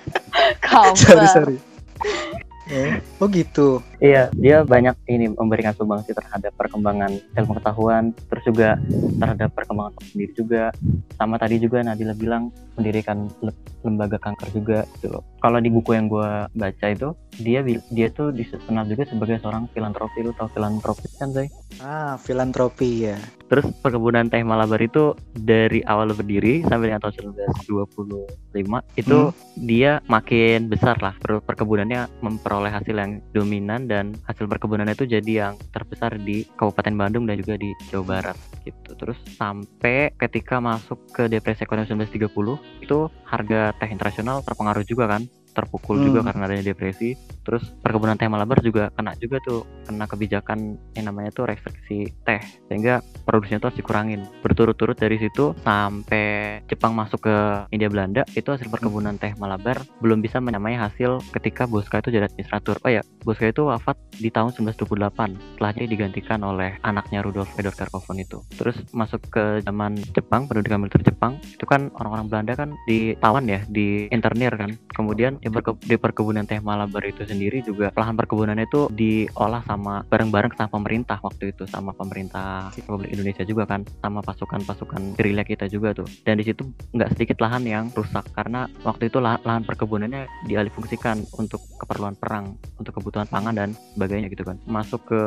Kanker. 0.62 0.96
sorry, 0.96 1.28
sorry. 1.28 1.56
Eh, 2.66 2.98
Oh 3.22 3.28
gitu. 3.30 3.78
Iya, 3.96 4.28
dia 4.36 4.60
banyak 4.60 4.92
ini 5.08 5.32
memberikan 5.32 5.72
sumbangsi 5.72 6.12
terhadap 6.12 6.52
perkembangan 6.60 7.16
ilmu 7.32 7.56
pengetahuan, 7.56 8.12
terus 8.28 8.44
juga 8.44 8.68
terhadap 9.16 9.56
perkembangan 9.56 9.96
sendiri 10.12 10.32
juga. 10.36 10.68
Sama 11.16 11.40
tadi 11.40 11.56
juga 11.56 11.80
Nadila 11.80 12.12
bilang 12.12 12.52
mendirikan 12.76 13.24
le- 13.40 13.56
lembaga 13.80 14.20
kanker 14.20 14.52
juga 14.52 14.84
gitu 14.98 15.16
loh. 15.16 15.24
Kalau 15.40 15.56
di 15.64 15.72
buku 15.72 15.96
yang 15.96 16.12
gue 16.12 16.28
baca 16.52 16.86
itu, 16.92 17.08
dia 17.40 17.64
dia 17.64 18.08
tuh 18.12 18.36
dikenal 18.36 18.84
juga 18.84 19.08
sebagai 19.08 19.40
seorang 19.40 19.64
filantropi. 19.72 20.28
Lu 20.28 20.36
tau 20.36 20.52
filantropi 20.52 21.08
kan, 21.16 21.32
Zai? 21.32 21.48
Ah, 21.80 22.20
filantropi 22.20 23.08
ya. 23.08 23.16
Terus 23.46 23.64
perkebunan 23.78 24.26
teh 24.26 24.42
Malabar 24.42 24.82
itu 24.82 25.14
dari 25.32 25.80
awal 25.86 26.10
berdiri 26.12 26.66
sampai 26.66 26.90
dengan 26.90 27.00
tahun 27.00 27.14
1925 27.30 28.82
itu 28.98 29.18
dia 29.62 30.02
makin 30.10 30.66
besar 30.66 30.98
lah 30.98 31.14
Per- 31.22 31.44
perkebunannya 31.46 32.10
memperoleh 32.26 32.74
hasil 32.74 32.96
yang 32.98 33.22
dominan 33.30 33.85
dan 33.86 34.14
hasil 34.26 34.50
perkebunannya 34.50 34.94
itu 34.94 35.06
jadi 35.06 35.32
yang 35.48 35.54
terbesar 35.72 36.18
di 36.18 36.44
Kabupaten 36.58 36.94
Bandung 36.94 37.24
dan 37.24 37.38
juga 37.38 37.54
di 37.58 37.70
Jawa 37.90 38.04
Barat 38.20 38.36
gitu. 38.66 38.92
Terus 38.98 39.18
sampai 39.38 40.12
ketika 40.18 40.58
masuk 40.58 40.98
ke 41.14 41.30
depresi 41.30 41.62
ekonomi 41.62 41.86
1930 41.86 42.82
itu 42.82 42.98
harga 43.24 43.72
teh 43.78 43.90
internasional 43.90 44.42
terpengaruh 44.42 44.84
juga 44.84 45.06
kan 45.06 45.22
terpukul 45.56 45.96
juga 46.04 46.20
Hmm. 46.20 46.28
karena 46.28 46.42
adanya 46.52 46.64
depresi 46.76 47.16
terus 47.46 47.62
perkebunan 47.80 48.18
teh 48.18 48.26
Malabar 48.26 48.58
juga 48.58 48.90
kena 48.98 49.14
juga 49.22 49.38
tuh 49.46 49.62
kena 49.86 50.10
kebijakan 50.10 50.74
yang 50.98 51.06
namanya 51.06 51.30
tuh 51.30 51.46
restriksi 51.46 52.10
teh 52.26 52.42
sehingga 52.66 52.98
produksinya 53.22 53.62
tuh 53.62 53.68
harus 53.70 53.78
dikurangin. 53.78 54.20
Berturut-turut 54.42 54.98
dari 54.98 55.22
situ 55.22 55.54
sampai 55.62 56.58
Jepang 56.66 56.92
masuk 56.98 57.30
ke 57.30 57.36
India 57.70 57.86
Belanda 57.86 58.26
itu 58.34 58.50
hasil 58.50 58.66
perkebunan 58.66 59.14
teh 59.16 59.30
Malabar 59.38 59.78
belum 60.02 60.18
bisa 60.18 60.42
menyamai 60.42 60.74
hasil 60.74 61.22
ketika 61.30 61.70
Boska 61.70 62.02
itu 62.02 62.10
jadi 62.10 62.26
administrator. 62.26 62.82
Oh 62.82 62.90
ya 62.90 63.06
Boska 63.22 63.46
itu 63.46 63.62
wafat 63.70 63.94
di 64.18 64.28
tahun 64.28 64.50
1928 64.58 65.54
setelah 65.54 65.70
dia 65.70 65.86
digantikan 65.86 66.42
oleh 66.42 66.74
anaknya 66.82 67.22
Rudolf 67.22 67.54
Fedor 67.54 67.78
Karkovan 67.78 68.18
itu. 68.18 68.42
Terus 68.58 68.74
masuk 68.90 69.22
ke 69.30 69.62
zaman 69.62 69.94
Jepang 70.16 70.50
pendidikan 70.50 70.82
militer 70.82 71.06
Jepang 71.06 71.38
itu 71.46 71.62
kan 71.68 71.94
orang-orang 71.94 72.26
Belanda 72.26 72.58
kan 72.58 72.70
ditawan 72.90 73.46
ya 73.46 73.62
di 73.70 74.10
internir 74.10 74.50
kan. 74.58 74.74
Kemudian 74.90 75.38
di, 75.38 75.52
perke 75.52 75.78
di 75.84 75.94
perkebunan 75.94 76.48
teh 76.48 76.58
Malabar 76.58 77.04
itu 77.04 77.22
sendiri 77.22 77.35
juga 77.62 77.92
lahan 77.94 78.14
perkebunannya 78.16 78.66
itu 78.66 78.88
diolah 78.92 79.62
sama 79.66 80.02
bareng-bareng 80.06 80.54
sama 80.56 80.70
pemerintah 80.70 81.18
waktu 81.20 81.52
itu 81.52 81.64
sama 81.68 81.92
pemerintah 81.92 82.72
Republik 82.74 83.12
Indonesia 83.12 83.44
juga 83.44 83.64
kan 83.68 83.84
sama 84.00 84.20
pasukan-pasukan 84.22 85.16
gerilya 85.18 85.44
kita 85.44 85.66
juga 85.66 85.92
tuh. 85.96 86.08
Dan 86.24 86.38
di 86.40 86.44
situ 86.46 86.66
nggak 86.94 87.16
sedikit 87.16 87.42
lahan 87.42 87.64
yang 87.66 87.84
rusak 87.92 88.26
karena 88.32 88.66
waktu 88.82 89.08
itu 89.12 89.18
lahan, 89.18 89.40
lahan 89.44 89.62
perkebunannya 89.66 90.28
dialihfungsikan 90.48 91.26
untuk 91.36 91.62
keperluan 91.80 92.16
perang 92.16 92.56
untuk 92.80 92.96
kebutuhan 93.00 93.28
pangan 93.28 93.54
dan 93.54 93.68
sebagainya 93.94 94.32
gitu 94.32 94.44
kan. 94.46 94.56
Masuk 94.68 95.02
ke 95.08 95.20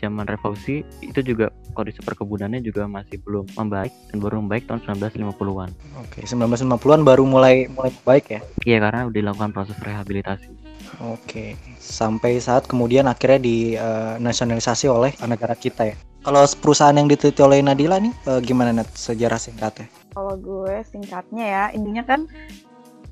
zaman 0.00 0.26
revolusi 0.26 0.82
itu 1.02 1.20
juga 1.22 1.52
kondisi 1.72 2.00
perkebunannya 2.04 2.60
juga 2.60 2.84
masih 2.86 3.18
belum 3.24 3.48
membaik 3.56 3.92
dan 4.12 4.18
baru 4.20 4.44
membaik 4.44 4.68
tahun 4.68 4.80
1950-an 4.84 5.70
oke 5.98 6.18
1950-an 6.22 7.02
baru 7.02 7.24
mulai 7.24 7.66
mulai 7.72 7.92
baik 8.04 8.26
ya? 8.28 8.40
Iya 8.62 8.78
karena 8.78 9.00
dilakukan 9.08 9.50
proses 9.56 9.76
rehabilitasi 9.80 10.61
Oke, 11.00 11.56
sampai 11.80 12.36
saat 12.36 12.68
kemudian 12.68 13.08
akhirnya 13.08 13.40
dinasionalisasi 13.40 14.92
uh, 14.92 15.00
oleh 15.00 15.10
negara 15.24 15.56
kita 15.56 15.88
ya. 15.88 15.96
Kalau 16.22 16.44
perusahaan 16.60 16.94
yang 16.94 17.08
diteliti 17.08 17.40
oleh 17.40 17.64
Nadila 17.64 17.96
nih, 17.98 18.12
uh, 18.28 18.38
gimana 18.44 18.70
Nat 18.76 18.92
sejarah 18.92 19.40
singkatnya? 19.40 19.88
Kalau 20.12 20.36
gue 20.36 20.84
singkatnya 20.86 21.44
ya, 21.48 21.64
intinya 21.72 22.04
kan 22.04 22.28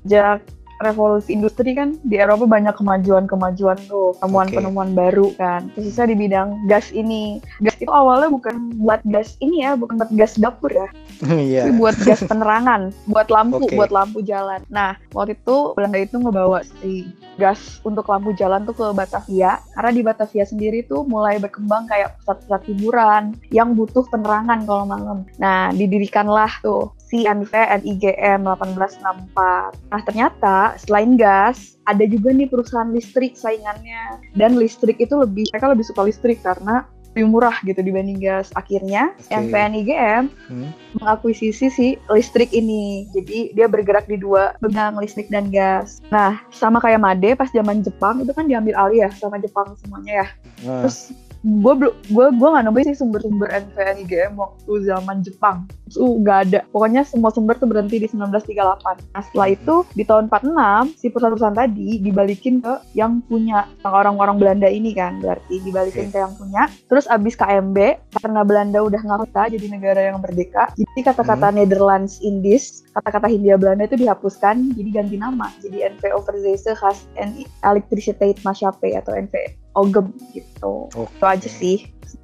sejak 0.05 0.45
revolusi 0.83 1.33
industri 1.33 1.73
kan 1.77 1.97
di 2.03 2.17
Eropa 2.17 2.49
banyak 2.49 2.75
kemajuan-kemajuan 2.75 3.77
tuh, 3.87 4.17
penemuan-penemuan 4.19 4.91
okay. 4.91 4.97
baru 4.97 5.27
kan. 5.37 5.61
Khususnya 5.77 6.09
di 6.11 6.15
bidang 6.17 6.67
gas 6.67 6.89
ini. 6.91 7.39
Gas 7.61 7.77
itu 7.79 7.91
awalnya 7.91 8.29
bukan 8.33 8.75
buat 8.81 9.01
gas 9.09 9.37
ini 9.39 9.65
ya, 9.65 9.77
bukan 9.77 10.01
buat 10.01 10.11
gas 10.13 10.35
dapur 10.37 10.71
ya. 10.73 10.87
yeah. 11.41 11.69
Tapi 11.69 11.77
buat 11.77 11.97
gas 12.01 12.21
penerangan, 12.25 12.89
buat 13.07 13.27
lampu, 13.29 13.65
okay. 13.65 13.77
buat 13.77 13.93
lampu 13.93 14.25
jalan. 14.25 14.61
Nah, 14.67 14.97
waktu 15.13 15.37
itu 15.37 15.77
Belanda 15.77 15.99
itu 16.01 16.15
ngebawa 16.17 16.65
si 16.81 17.07
gas 17.37 17.79
untuk 17.85 18.09
lampu 18.09 18.33
jalan 18.33 18.65
tuh 18.65 18.75
ke 18.75 18.85
Batavia. 18.93 19.61
Karena 19.77 19.91
di 19.93 20.01
Batavia 20.01 20.45
sendiri 20.45 20.85
tuh 20.85 21.05
mulai 21.05 21.37
berkembang 21.37 21.85
kayak 21.89 22.17
pusat-pusat 22.21 22.61
hiburan 22.69 23.23
yang 23.53 23.73
butuh 23.77 24.05
penerangan 24.09 24.65
kalau 24.65 24.85
malam. 24.85 25.25
Nah, 25.37 25.69
didirikanlah 25.73 26.51
tuh 26.61 26.93
si 27.11 27.27
NV 27.27 27.51
NIGM 27.83 28.47
1864. 28.47 29.91
Nah, 29.91 30.01
ternyata 30.07 30.57
selain 30.79 31.19
gas, 31.19 31.75
ada 31.83 32.07
juga 32.07 32.31
nih 32.31 32.47
perusahaan 32.47 32.87
listrik 32.87 33.35
saingannya. 33.35 34.23
Dan 34.39 34.55
listrik 34.55 34.95
itu 35.03 35.19
lebih, 35.19 35.51
mereka 35.51 35.67
lebih 35.75 35.83
suka 35.83 36.07
listrik 36.07 36.39
karena 36.39 36.87
lebih 37.11 37.27
murah 37.27 37.59
gitu 37.67 37.83
dibanding 37.83 38.23
gas. 38.23 38.55
Akhirnya 38.55 39.11
okay. 39.19 39.43
NVNIGM 39.43 40.31
hmm. 40.47 40.69
mengakuisisi 41.03 41.67
si 41.67 41.87
listrik 42.07 42.55
ini. 42.55 43.11
Jadi 43.11 43.51
dia 43.51 43.67
bergerak 43.67 44.07
di 44.07 44.15
dua 44.15 44.55
bidang 44.63 44.95
listrik 44.95 45.27
dan 45.27 45.51
gas. 45.51 45.99
Nah, 46.07 46.39
sama 46.55 46.79
kayak 46.79 47.03
Made 47.03 47.35
pas 47.35 47.51
zaman 47.51 47.83
Jepang 47.83 48.23
itu 48.23 48.31
kan 48.31 48.47
diambil 48.47 48.79
alih 48.79 49.03
ya 49.03 49.09
sama 49.19 49.35
Jepang 49.43 49.75
semuanya 49.83 50.23
ya. 50.23 50.27
Nah. 50.63 50.87
Terus 50.87 51.11
gue 51.41 51.73
gue 52.13 52.25
gue 52.37 52.47
nggak 52.53 52.63
nemu 52.69 52.77
sih 52.85 52.97
sumber-sumber 52.97 53.49
NVNIGM 53.49 54.37
waktu 54.37 54.71
zaman 54.85 55.25
Jepang. 55.25 55.65
Itu 55.89 56.21
nggak 56.21 56.39
ada. 56.47 56.59
Pokoknya 56.69 57.01
semua 57.01 57.33
sumber 57.33 57.57
tuh 57.57 57.67
berhenti 57.67 57.97
di 57.97 58.07
1938 58.07 59.11
nah 59.11 59.21
setelah 59.25 59.47
itu 59.51 59.75
di 59.97 60.03
tahun 60.05 60.29
46 60.29 61.01
si 61.01 61.05
perusahaan-perusahaan 61.09 61.57
tadi 61.57 61.99
dibalikin 61.99 62.61
ke 62.61 62.73
yang 62.93 63.19
punya 63.25 63.65
orang-orang 63.83 64.37
Belanda 64.37 64.69
ini 64.69 64.93
kan 64.93 65.19
berarti 65.19 65.59
dibalikin 65.65 66.13
ke 66.13 66.17
yang 66.21 66.33
punya. 66.37 66.69
Terus 66.87 67.09
abis 67.09 67.33
KMB 67.33 67.77
karena 68.21 68.41
Belanda 68.45 68.79
udah 68.85 69.01
nggak 69.01 69.21
jadi 69.31 69.67
negara 69.71 70.01
yang 70.11 70.17
merdeka 70.19 70.71
jadi 70.75 70.99
kata-kata 71.13 71.49
hmm. 71.49 71.55
Netherlands 71.61 72.19
Indies 72.23 72.83
kata-kata 72.91 73.27
Hindia 73.31 73.55
Belanda 73.55 73.87
itu 73.87 73.97
dihapuskan 73.99 74.75
jadi 74.75 74.89
ganti 75.01 75.15
nama 75.17 75.47
jadi 75.63 75.95
NV 75.95 76.03
Overzeese 76.15 76.75
Khas 76.75 77.07
en 77.17 77.43
Elektriciteit 77.63 78.39
Maatschappij 78.43 78.99
atau 78.99 79.15
NV 79.15 79.60
Ogem 79.75 80.11
gitu. 80.35 80.91
Okay. 80.91 81.17
Itu 81.17 81.25
aja 81.25 81.49
sih 81.49 81.77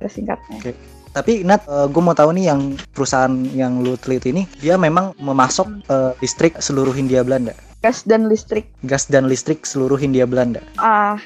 singkatnya. 0.08 0.60
Okay. 0.60 0.76
Tapi 1.16 1.42
Nat, 1.42 1.66
uh, 1.66 1.90
gue 1.90 2.04
mau 2.04 2.14
tahu 2.14 2.30
nih 2.38 2.54
yang 2.54 2.78
perusahaan 2.94 3.34
yang 3.58 3.82
lu 3.82 3.98
teliti 3.98 4.30
ini, 4.30 4.46
dia 4.62 4.78
memang 4.78 5.18
memasok 5.18 5.68
uh, 5.90 6.14
listrik 6.22 6.54
seluruh 6.62 6.94
Hindia 6.94 7.26
Belanda. 7.26 7.58
Gas 7.82 8.06
dan 8.06 8.30
listrik. 8.30 8.70
Gas 8.86 9.10
dan 9.10 9.26
listrik 9.26 9.66
seluruh 9.66 9.98
Hindia 9.98 10.30
Belanda. 10.30 10.62
Ah, 10.78 11.18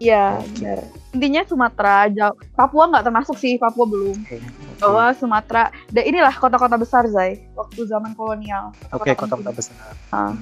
iya 0.00 0.40
okay. 0.40 0.80
benar. 0.80 0.80
Intinya 1.12 1.42
Sumatera, 1.48 1.96
jauh. 2.12 2.36
Papua 2.56 2.88
nggak 2.88 3.04
termasuk 3.04 3.36
sih, 3.36 3.60
Papua 3.60 3.84
belum. 3.84 4.16
Okay. 4.24 4.40
Okay. 4.40 4.80
Bahwa 4.80 5.12
Sumatera, 5.12 5.68
dan 5.92 6.04
inilah 6.08 6.32
kota-kota 6.32 6.80
besar 6.80 7.04
Zai, 7.12 7.44
waktu 7.56 7.84
zaman 7.84 8.16
kolonial. 8.16 8.72
Oke, 8.92 9.12
okay, 9.12 9.14
kota-kota 9.16 9.52
besar. 9.52 9.76
Ah. 10.16 10.32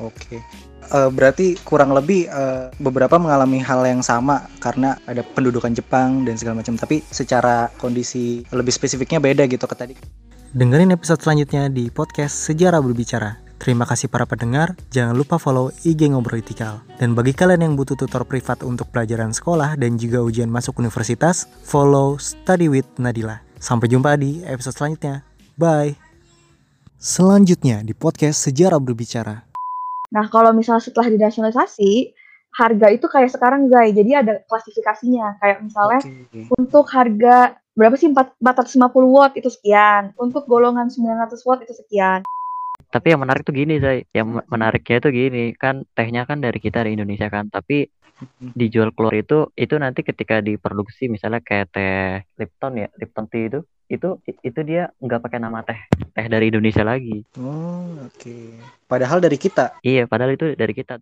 Oke. 0.00 0.38
Okay. 0.38 0.40
Uh, 0.88 1.12
berarti 1.12 1.58
kurang 1.68 1.92
lebih 1.92 2.32
uh, 2.32 2.72
beberapa 2.80 3.20
mengalami 3.20 3.60
hal 3.60 3.84
yang 3.84 4.00
sama 4.00 4.48
karena 4.56 4.96
ada 5.04 5.20
pendudukan 5.20 5.74
Jepang 5.76 6.24
dan 6.24 6.40
segala 6.40 6.64
macam. 6.64 6.80
Tapi 6.80 7.04
secara 7.12 7.68
kondisi 7.76 8.46
lebih 8.48 8.72
spesifiknya 8.72 9.20
beda 9.20 9.44
gitu 9.44 9.68
ke 9.68 9.76
tadi. 9.76 9.94
Dengerin 10.56 10.96
episode 10.96 11.20
selanjutnya 11.20 11.68
di 11.68 11.92
podcast 11.92 12.32
Sejarah 12.48 12.80
Berbicara. 12.80 13.36
Terima 13.58 13.84
kasih 13.84 14.06
para 14.06 14.22
pendengar, 14.22 14.78
jangan 14.94 15.18
lupa 15.18 15.34
follow 15.36 15.74
IG 15.82 16.14
Ngobrol 16.14 16.40
Etikal. 16.40 16.78
Dan 16.96 17.18
bagi 17.18 17.34
kalian 17.34 17.66
yang 17.66 17.74
butuh 17.74 17.98
tutor 17.98 18.22
privat 18.22 18.62
untuk 18.62 18.86
pelajaran 18.94 19.34
sekolah 19.34 19.74
dan 19.74 19.98
juga 19.98 20.22
ujian 20.22 20.46
masuk 20.46 20.78
universitas, 20.78 21.50
follow 21.66 22.16
Study 22.22 22.70
with 22.70 22.86
Nadila. 23.02 23.42
Sampai 23.58 23.90
jumpa 23.90 24.14
di 24.14 24.46
episode 24.46 24.78
selanjutnya. 24.78 25.26
Bye! 25.58 25.98
Selanjutnya 27.02 27.82
di 27.82 27.98
podcast 27.98 28.46
Sejarah 28.46 28.78
Berbicara. 28.78 29.47
Nah, 30.14 30.26
kalau 30.32 30.56
misalnya 30.56 30.84
setelah 30.84 31.12
dinasionalisasi, 31.12 32.12
harga 32.56 32.86
itu 32.90 33.06
kayak 33.06 33.30
sekarang 33.30 33.68
Zai, 33.68 33.92
jadi 33.92 34.24
ada 34.24 34.40
klasifikasinya. 34.48 35.38
Kayak 35.38 35.58
misalnya 35.62 36.00
okay. 36.02 36.44
untuk 36.56 36.88
harga 36.90 37.60
berapa 37.78 37.94
sih 37.94 38.10
4, 38.10 38.42
450 38.42 39.14
watt 39.14 39.32
itu 39.38 39.46
sekian, 39.52 40.10
untuk 40.18 40.48
golongan 40.50 40.90
900 40.90 41.46
watt 41.46 41.62
itu 41.62 41.74
sekian. 41.76 42.26
Tapi 42.88 43.12
yang 43.12 43.20
menarik 43.20 43.44
tuh 43.44 43.52
gini 43.52 43.76
Zai, 43.78 44.08
yang 44.16 44.40
menariknya 44.48 44.98
tuh 45.04 45.12
gini, 45.12 45.52
kan 45.52 45.84
tehnya 45.92 46.24
kan 46.24 46.40
dari 46.40 46.56
kita 46.56 46.88
di 46.88 46.96
Indonesia 46.96 47.28
kan, 47.28 47.52
tapi 47.52 47.84
dijual 48.58 48.90
keluar 48.90 49.14
itu 49.14 49.46
itu 49.54 49.78
nanti 49.78 50.02
ketika 50.02 50.42
diproduksi 50.42 51.06
misalnya 51.06 51.38
kayak 51.38 51.70
teh 51.70 52.26
Lipton 52.34 52.82
ya, 52.82 52.88
Lipton 52.98 53.30
tea 53.30 53.46
itu 53.46 53.60
itu 53.88 54.08
itu 54.44 54.60
dia 54.66 54.92
nggak 55.00 55.22
pakai 55.22 55.38
nama 55.40 55.62
teh 55.62 55.78
teh 56.12 56.26
dari 56.26 56.50
Indonesia 56.50 56.82
lagi. 56.82 57.24
Oh 57.38 57.94
oke. 58.04 58.18
Okay. 58.18 58.58
padahal 58.90 59.22
dari 59.22 59.38
kita? 59.38 59.78
Iya 59.84 60.10
padahal 60.10 60.34
itu 60.34 60.52
dari 60.58 60.74
kita 60.74 60.98